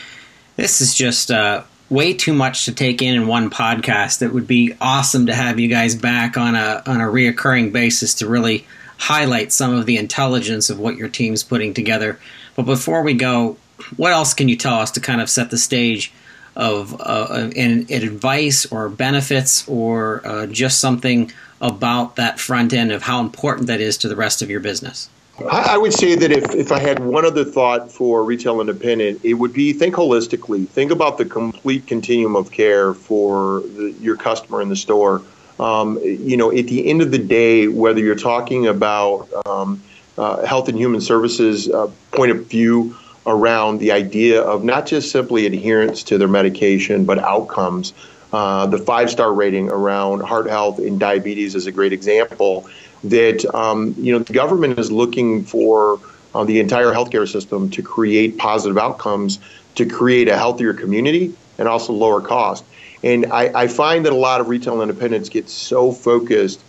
This 0.55 0.81
is 0.81 0.95
just 0.95 1.31
uh, 1.31 1.63
way 1.89 2.13
too 2.13 2.33
much 2.33 2.65
to 2.65 2.73
take 2.73 3.01
in 3.01 3.15
in 3.15 3.27
one 3.27 3.49
podcast. 3.49 4.21
It 4.21 4.33
would 4.33 4.47
be 4.47 4.75
awesome 4.81 5.27
to 5.27 5.33
have 5.33 5.59
you 5.59 5.67
guys 5.67 5.95
back 5.95 6.37
on 6.37 6.55
a 6.55 6.83
on 6.85 7.01
a 7.01 7.05
reoccurring 7.05 7.71
basis 7.71 8.15
to 8.15 8.27
really 8.27 8.65
highlight 8.97 9.51
some 9.51 9.73
of 9.73 9.85
the 9.85 9.97
intelligence 9.97 10.69
of 10.69 10.79
what 10.79 10.97
your 10.97 11.09
team's 11.09 11.43
putting 11.43 11.73
together. 11.73 12.19
But 12.55 12.63
before 12.63 13.03
we 13.03 13.13
go, 13.13 13.57
what 13.95 14.11
else 14.11 14.33
can 14.33 14.49
you 14.49 14.55
tell 14.55 14.75
us 14.75 14.91
to 14.91 14.99
kind 14.99 15.21
of 15.21 15.29
set 15.29 15.51
the 15.51 15.57
stage 15.57 16.11
of 16.55 16.99
uh, 16.99 17.51
in, 17.55 17.85
in 17.85 18.03
advice 18.03 18.65
or 18.65 18.89
benefits 18.89 19.67
or 19.67 20.25
uh, 20.25 20.47
just 20.47 20.79
something 20.79 21.31
about 21.61 22.15
that 22.15 22.39
front 22.39 22.73
end 22.73 22.91
of 22.91 23.03
how 23.03 23.21
important 23.21 23.67
that 23.67 23.79
is 23.79 23.97
to 23.99 24.07
the 24.07 24.15
rest 24.15 24.41
of 24.41 24.49
your 24.49 24.59
business? 24.59 25.09
I 25.45 25.77
would 25.77 25.93
say 25.93 26.15
that 26.15 26.31
if, 26.31 26.55
if 26.55 26.71
I 26.71 26.79
had 26.79 26.99
one 26.99 27.23
other 27.23 27.45
thought 27.45 27.91
for 27.91 28.23
retail 28.23 28.59
independent, 28.59 29.23
it 29.23 29.35
would 29.35 29.53
be 29.53 29.71
think 29.71 29.93
holistically. 29.93 30.67
Think 30.67 30.91
about 30.91 31.19
the 31.19 31.25
complete 31.25 31.85
continuum 31.85 32.35
of 32.35 32.51
care 32.51 32.95
for 32.95 33.61
the, 33.61 33.95
your 34.01 34.17
customer 34.17 34.61
in 34.61 34.69
the 34.69 34.75
store. 34.75 35.21
Um, 35.59 35.99
you 36.03 36.37
know, 36.37 36.51
at 36.51 36.67
the 36.67 36.87
end 36.87 37.01
of 37.03 37.11
the 37.11 37.19
day, 37.19 37.67
whether 37.67 37.99
you're 37.99 38.15
talking 38.15 38.65
about 38.67 39.29
um, 39.45 39.81
uh, 40.17 40.43
health 40.45 40.69
and 40.69 40.77
human 40.77 41.01
services 41.01 41.69
uh, 41.69 41.89
point 42.11 42.31
of 42.31 42.47
view 42.47 42.95
around 43.27 43.79
the 43.79 43.91
idea 43.91 44.41
of 44.41 44.63
not 44.63 44.87
just 44.87 45.11
simply 45.11 45.45
adherence 45.45 46.01
to 46.03 46.17
their 46.17 46.27
medication, 46.27 47.05
but 47.05 47.19
outcomes. 47.19 47.93
Uh, 48.33 48.65
the 48.65 48.77
five 48.77 49.09
star 49.09 49.33
rating 49.33 49.69
around 49.69 50.21
heart 50.21 50.47
health 50.47 50.79
and 50.79 50.99
diabetes 50.99 51.55
is 51.55 51.65
a 51.65 51.71
great 51.71 51.93
example 51.93 52.67
that 53.03 53.45
um, 53.55 53.95
you 53.97 54.11
know 54.11 54.19
the 54.19 54.33
government 54.33 54.77
is 54.77 54.91
looking 54.91 55.43
for 55.43 55.99
uh, 56.35 56.43
the 56.43 56.59
entire 56.59 56.91
healthcare 56.91 57.29
system 57.29 57.69
to 57.69 57.81
create 57.81 58.37
positive 58.37 58.77
outcomes, 58.77 59.39
to 59.75 59.85
create 59.85 60.27
a 60.27 60.37
healthier 60.37 60.73
community, 60.73 61.33
and 61.57 61.67
also 61.67 61.93
lower 61.93 62.21
cost. 62.21 62.63
And 63.03 63.27
I, 63.27 63.63
I 63.63 63.67
find 63.67 64.05
that 64.05 64.13
a 64.13 64.17
lot 64.17 64.41
of 64.41 64.49
retail 64.49 64.81
independents 64.81 65.29
get 65.29 65.49
so 65.49 65.91
focused 65.91 66.61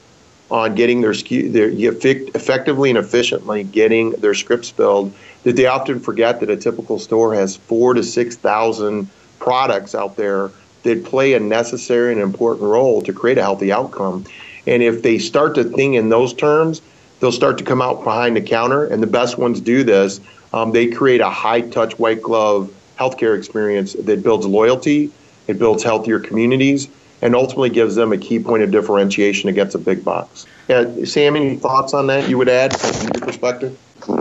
on 0.51 0.75
getting 0.75 1.01
their, 1.01 1.13
their 1.13 1.71
effectively 1.71 2.91
and 2.91 2.99
efficiently 2.99 3.65
getting 3.65 4.13
their 4.13 4.35
scripts 4.35 4.71
filled 4.71 5.13
that 5.43 5.57
they 5.57 5.67
often 5.67 6.01
forget 6.01 6.41
that 6.41 6.51
a 6.51 6.57
typical 6.57 6.99
store 6.99 7.35
has 7.35 7.57
four 7.57 7.95
to 7.95 8.03
six 8.03 8.37
thousand 8.37 9.09
products 9.39 9.95
out 9.95 10.17
there 10.17 10.51
that 10.83 11.05
play 11.05 11.35
a 11.35 11.41
necessary 11.41 12.13
and 12.13 12.21
important 12.21 12.65
role 12.65 13.03
to 13.03 13.13
create 13.13 13.39
a 13.39 13.43
healthy 13.43 13.73
outcome. 13.73 14.25
And 14.67 14.83
if 14.83 15.03
they 15.03 15.19
start 15.19 15.55
to 15.57 15.65
think 15.65 15.95
in 15.95 16.09
those 16.09 16.35
terms, 16.35 16.83
they'll 17.21 17.33
start 17.33 17.59
to 17.59 17.65
come 17.65 17.83
out 17.83 18.05
behind 18.05 18.37
the 18.37 18.41
counter. 18.41 18.87
And 18.87 19.03
the 19.03 19.07
best 19.09 19.39
ones 19.39 19.61
do 19.61 19.83
this. 19.83 20.21
Um, 20.53 20.73
they 20.73 20.87
create 20.89 21.21
a 21.21 21.31
high 21.31 21.63
touch, 21.63 21.99
white 21.99 22.23
glove 22.23 22.73
healthcare 22.99 23.37
experience 23.37 23.93
that 23.95 24.23
builds 24.23 24.47
loyalty, 24.47 25.11
it 25.47 25.59
builds 25.59 25.83
healthier 25.83 26.19
communities, 26.19 26.89
and 27.23 27.35
ultimately 27.35 27.71
gives 27.71 27.95
them 27.95 28.13
a 28.13 28.19
key 28.19 28.39
point 28.39 28.63
of 28.63 28.71
differentiation 28.71 29.49
against 29.49 29.75
a 29.75 29.79
big 29.79 30.05
box. 30.05 30.47
Yeah, 30.69 31.05
Sam, 31.05 31.37
any 31.37 31.57
thoughts 31.57 31.95
on 31.95 32.07
that 32.09 32.29
you 32.29 32.39
would 32.39 32.49
add 32.49 32.79
from 32.79 33.09
your 33.15 33.27
perspective? 33.27 33.79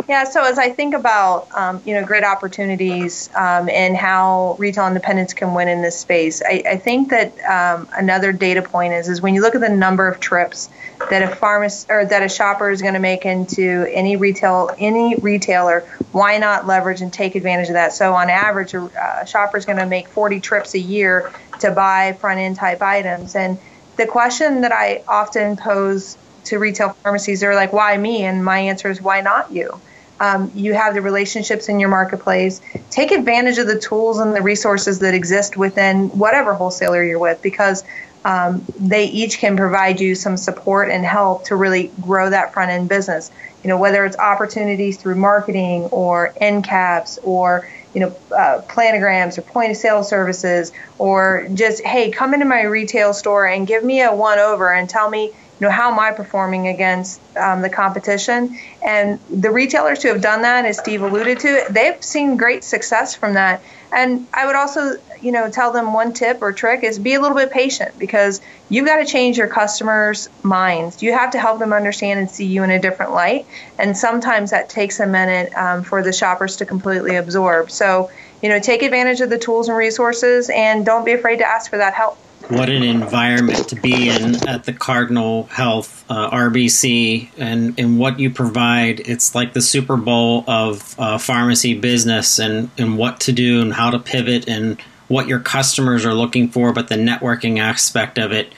Yeah, 0.07 0.25
so 0.25 0.43
as 0.43 0.57
I 0.57 0.69
think 0.69 0.93
about 0.93 1.47
um, 1.53 1.81
you 1.85 1.93
know 1.93 2.05
great 2.05 2.23
opportunities 2.23 3.29
um, 3.35 3.69
and 3.69 3.95
how 3.95 4.55
retail 4.59 4.87
independents 4.87 5.33
can 5.33 5.53
win 5.53 5.67
in 5.69 5.81
this 5.81 5.97
space, 5.99 6.41
I, 6.41 6.63
I 6.69 6.77
think 6.77 7.09
that 7.09 7.39
um, 7.45 7.87
another 7.93 8.31
data 8.33 8.61
point 8.61 8.93
is 8.93 9.07
is 9.07 9.21
when 9.21 9.33
you 9.33 9.41
look 9.41 9.55
at 9.55 9.61
the 9.61 9.69
number 9.69 10.07
of 10.07 10.19
trips 10.19 10.69
that 11.09 11.23
a 11.23 11.35
pharmacist 11.35 11.89
or 11.89 12.05
that 12.05 12.21
a 12.21 12.29
shopper 12.29 12.69
is 12.69 12.81
going 12.81 12.95
to 12.95 12.99
make 12.99 13.25
into 13.25 13.85
any 13.89 14.17
retail 14.17 14.71
any 14.77 15.15
retailer, 15.15 15.81
why 16.11 16.37
not 16.37 16.67
leverage 16.67 17.01
and 17.01 17.13
take 17.13 17.35
advantage 17.35 17.67
of 17.67 17.73
that? 17.73 17.93
So 17.93 18.13
on 18.13 18.29
average, 18.29 18.73
a, 18.73 19.21
a 19.21 19.27
shopper 19.27 19.57
is 19.57 19.65
going 19.65 19.77
to 19.77 19.85
make 19.85 20.09
40 20.09 20.41
trips 20.41 20.73
a 20.73 20.79
year 20.79 21.31
to 21.59 21.71
buy 21.71 22.13
front 22.13 22.39
end 22.39 22.57
type 22.57 22.81
items, 22.81 23.35
and 23.35 23.57
the 23.95 24.05
question 24.05 24.61
that 24.61 24.71
I 24.71 25.03
often 25.07 25.57
pose 25.57 26.17
to 26.47 26.59
retail 26.59 26.89
pharmacies, 27.03 27.39
they're 27.39 27.55
like, 27.55 27.73
why 27.73 27.97
me? 27.97 28.23
And 28.23 28.43
my 28.43 28.59
answer 28.59 28.89
is, 28.89 29.01
why 29.01 29.21
not 29.21 29.51
you? 29.51 29.79
Um, 30.19 30.51
you 30.55 30.73
have 30.73 30.95
the 30.95 31.01
relationships 31.01 31.69
in 31.69 31.79
your 31.79 31.89
marketplace. 31.89 32.59
Take 32.89 33.11
advantage 33.11 33.59
of 33.59 33.67
the 33.67 33.79
tools 33.79 34.19
and 34.19 34.35
the 34.35 34.41
resources 34.41 34.99
that 34.99 35.13
exist 35.13 35.57
within 35.57 36.09
whatever 36.09 36.55
wholesaler 36.55 37.03
you're 37.03 37.19
with 37.19 37.41
because 37.41 37.83
um, 38.25 38.65
they 38.79 39.05
each 39.05 39.37
can 39.37 39.55
provide 39.55 39.99
you 39.99 40.15
some 40.15 40.35
support 40.35 40.89
and 40.89 41.05
help 41.05 41.45
to 41.45 41.55
really 41.55 41.91
grow 42.01 42.29
that 42.29 42.51
front 42.51 42.71
end 42.71 42.89
business. 42.89 43.31
You 43.63 43.69
know, 43.69 43.77
whether 43.77 44.05
it's 44.05 44.17
opportunities 44.17 44.97
through 44.97 45.15
marketing 45.15 45.83
or 45.85 46.33
end 46.37 46.63
caps 46.63 47.19
or 47.23 47.69
you 47.93 48.01
know, 48.01 48.15
uh, 48.35 48.61
planograms 48.67 49.39
or 49.39 49.41
point 49.41 49.71
of 49.71 49.77
sale 49.77 50.03
services, 50.03 50.71
or 50.99 51.47
just, 51.53 51.83
hey, 51.83 52.11
come 52.11 52.35
into 52.35 52.45
my 52.45 52.61
retail 52.61 53.11
store 53.11 53.47
and 53.47 53.65
give 53.65 53.83
me 53.83 54.01
a 54.01 54.13
one 54.13 54.37
over 54.37 54.71
and 54.71 54.87
tell 54.87 55.09
me, 55.09 55.31
you 55.59 55.65
know, 55.65 55.71
how 55.71 55.91
am 55.91 55.99
I 55.99 56.11
performing 56.11 56.67
against 56.67 57.19
um, 57.35 57.61
the 57.61 57.69
competition? 57.69 58.57
And 58.85 59.19
the 59.29 59.49
retailers 59.49 60.03
who 60.03 60.09
have 60.09 60.21
done 60.21 60.43
that, 60.43 60.65
as 60.65 60.77
Steve 60.77 61.01
alluded 61.01 61.39
to, 61.39 61.65
they've 61.71 62.01
seen 62.03 62.37
great 62.37 62.63
success 62.63 63.15
from 63.15 63.33
that. 63.33 63.63
And 63.91 64.27
I 64.33 64.45
would 64.45 64.55
also, 64.55 64.97
you 65.19 65.31
know, 65.31 65.49
tell 65.49 65.71
them 65.71 65.93
one 65.93 66.13
tip 66.13 66.41
or 66.41 66.51
trick 66.51 66.83
is 66.83 66.99
be 66.99 67.15
a 67.15 67.21
little 67.21 67.35
bit 67.35 67.51
patient 67.51 67.97
because 67.97 68.39
you've 68.69 68.85
got 68.85 68.97
to 68.97 69.05
change 69.05 69.37
your 69.37 69.47
customers' 69.47 70.29
minds. 70.43 71.01
You 71.01 71.13
have 71.13 71.31
to 71.31 71.39
help 71.39 71.57
them 71.57 71.73
understand 71.73 72.19
and 72.19 72.29
see 72.29 72.45
you 72.45 72.63
in 72.63 72.69
a 72.69 72.79
different 72.79 73.13
light. 73.13 73.47
And 73.79 73.97
sometimes 73.97 74.51
that 74.51 74.69
takes 74.69 74.99
a 74.99 75.07
minute 75.07 75.55
um, 75.55 75.83
for 75.83 76.03
the 76.03 76.13
shoppers 76.13 76.57
to 76.57 76.65
completely 76.65 77.15
absorb. 77.15 77.71
So, 77.71 78.11
you 78.43 78.49
know, 78.49 78.59
take 78.59 78.83
advantage 78.83 79.21
of 79.21 79.31
the 79.31 79.39
tools 79.39 79.69
and 79.69 79.77
resources 79.77 80.51
and 80.53 80.85
don't 80.85 81.05
be 81.05 81.13
afraid 81.13 81.37
to 81.37 81.47
ask 81.47 81.71
for 81.71 81.77
that 81.77 81.95
help 81.95 82.19
what 82.49 82.69
an 82.69 82.83
environment 82.83 83.67
to 83.69 83.75
be 83.75 84.09
in 84.09 84.47
at 84.47 84.63
the 84.63 84.73
Cardinal 84.73 85.43
Health 85.43 86.05
uh, 86.09 86.29
RBC 86.31 87.29
and, 87.37 87.77
and 87.77 87.99
what 87.99 88.19
you 88.19 88.29
provide. 88.29 89.01
It's 89.01 89.35
like 89.35 89.53
the 89.53 89.61
Super 89.61 89.97
Bowl 89.97 90.45
of 90.47 90.95
uh, 90.97 91.17
pharmacy 91.17 91.77
business 91.77 92.39
and, 92.39 92.69
and 92.77 92.97
what 92.97 93.19
to 93.21 93.33
do 93.33 93.61
and 93.61 93.73
how 93.73 93.89
to 93.89 93.99
pivot 93.99 94.47
and 94.47 94.79
what 95.09 95.27
your 95.27 95.39
customers 95.39 96.05
are 96.05 96.13
looking 96.13 96.49
for, 96.49 96.71
but 96.71 96.87
the 96.87 96.95
networking 96.95 97.59
aspect 97.59 98.17
of 98.17 98.31
it. 98.31 98.53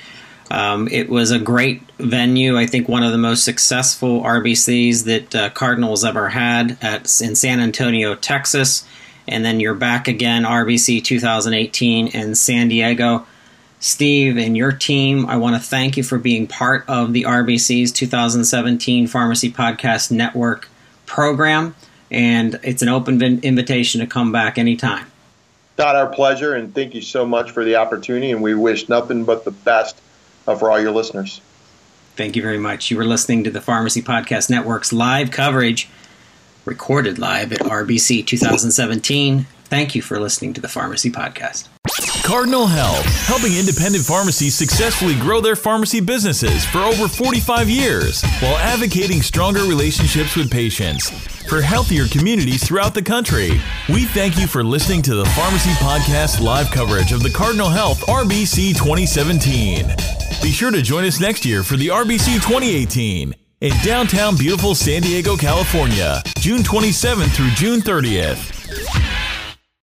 Um, 0.52 0.88
it 0.88 1.10
was 1.10 1.32
a 1.32 1.40
great 1.40 1.82
venue. 2.00 2.58
I 2.58 2.66
think 2.66 2.88
one 2.88 3.04
of 3.04 3.12
the 3.12 3.18
most 3.18 3.44
successful 3.44 4.22
RBCs 4.22 5.06
that 5.06 5.36
uh, 5.36 5.50
Cardinals 5.52 6.04
ever 6.04 6.30
had 6.30 6.78
at 6.82 7.02
in 7.22 7.36
San 7.36 7.60
Antonio, 7.60 8.16
Texas, 8.16 8.86
and 9.28 9.46
then 9.46 9.60
you're 9.60 9.76
back 9.76 10.08
again 10.08 10.44
RBC 10.44 11.04
2018 11.04 12.08
in 12.08 12.34
San 12.34 12.68
Diego. 12.68 13.28
Steve 13.80 14.38
and 14.38 14.58
your 14.58 14.72
team, 14.72 15.26
I 15.26 15.38
want 15.38 15.56
to 15.56 15.62
thank 15.62 15.96
you 15.96 16.04
for 16.04 16.18
being 16.18 16.48
part 16.48 16.84
of 16.88 17.14
the 17.14 17.24
RBC's 17.24 17.92
2017 17.92 19.08
Pharmacy 19.08 19.52
Podcast 19.52 20.12
Network 20.12 20.68
program. 21.06 21.76
And 22.12 22.60
it's 22.64 22.82
an 22.82 22.90
open 22.90 23.22
invitation 23.22 24.02
to 24.02 24.08
come 24.08 24.32
back 24.32 24.58
anytime. 24.58 25.06
Not 25.78 25.96
our 25.96 26.08
pleasure, 26.08 26.56
and 26.56 26.76
thank 26.76 26.94
you 26.94 27.02
so 27.02 27.26
much 27.26 27.52
for 27.52 27.64
the 27.64 27.78
opportunity. 27.78 28.32
And 28.32 28.42
we 28.42 28.54
wish 28.54 28.90
nothing 28.90 29.24
but 29.24 29.46
the 29.46 29.52
best 29.52 30.02
uh, 30.46 30.56
for 30.56 30.70
all 30.70 30.80
your 30.80 30.92
listeners. 30.92 31.40
Thank 32.18 32.36
you 32.36 32.42
very 32.42 32.58
much. 32.58 32.92
You 32.92 32.98
were 32.98 33.06
listening 33.06 33.46
to 33.46 33.52
the 33.52 33.62
Pharmacy 33.62 34.02
Podcast 34.02 34.50
Network's 34.50 34.92
live 34.92 35.32
coverage, 35.32 35.88
recorded 36.66 37.18
live 37.18 37.54
at 37.54 37.60
RBC 37.60 38.26
2017 38.26 39.46
Thank 39.70 39.94
you 39.94 40.02
for 40.02 40.20
listening 40.20 40.56
to 40.56 40.62
the 40.62 40.68
Pharmacy 40.68 41.12
Podcast. 41.12 41.68
Cardinal 42.30 42.68
Health, 42.68 43.04
helping 43.26 43.56
independent 43.58 44.06
pharmacies 44.06 44.54
successfully 44.54 45.16
grow 45.16 45.42
their 45.42 45.56
pharmacy 45.56 46.00
businesses 46.00 46.64
for 46.64 46.78
over 46.78 47.08
45 47.08 47.68
years 47.68 48.22
while 48.40 48.56
advocating 48.58 49.24
stronger 49.24 49.62
relationships 49.62 50.36
with 50.36 50.52
patients 50.52 51.10
for 51.50 51.60
healthier 51.60 52.06
communities 52.06 52.64
throughout 52.64 52.94
the 52.94 53.02
country. 53.02 53.60
We 53.90 54.06
thank 54.06 54.38
you 54.38 54.46
for 54.46 54.64
listening 54.64 55.02
to 55.04 55.16
the 55.16 55.26
Pharmacy 55.26 55.72
Podcast 55.72 56.40
live 56.40 56.70
coverage 56.70 57.14
of 57.14 57.24
the 57.24 57.32
Cardinal 57.32 57.70
Health 57.70 58.02
RBC 58.02 58.76
2017. 58.76 59.88
Be 60.44 60.52
sure 60.52 60.70
to 60.70 60.84
join 60.84 61.06
us 61.06 61.20
next 61.20 61.44
year 61.46 61.64
for 61.64 61.78
the 61.78 61.88
RBC 61.88 62.36
2018 62.36 63.34
in 63.62 63.74
downtown 63.84 64.38
beautiful 64.38 64.76
San 64.76 65.02
Diego, 65.02 65.36
California, 65.36 66.22
June 66.38 66.62
27th 66.62 67.32
through 67.32 67.50
June 67.56 67.80
30th. 67.82 69.09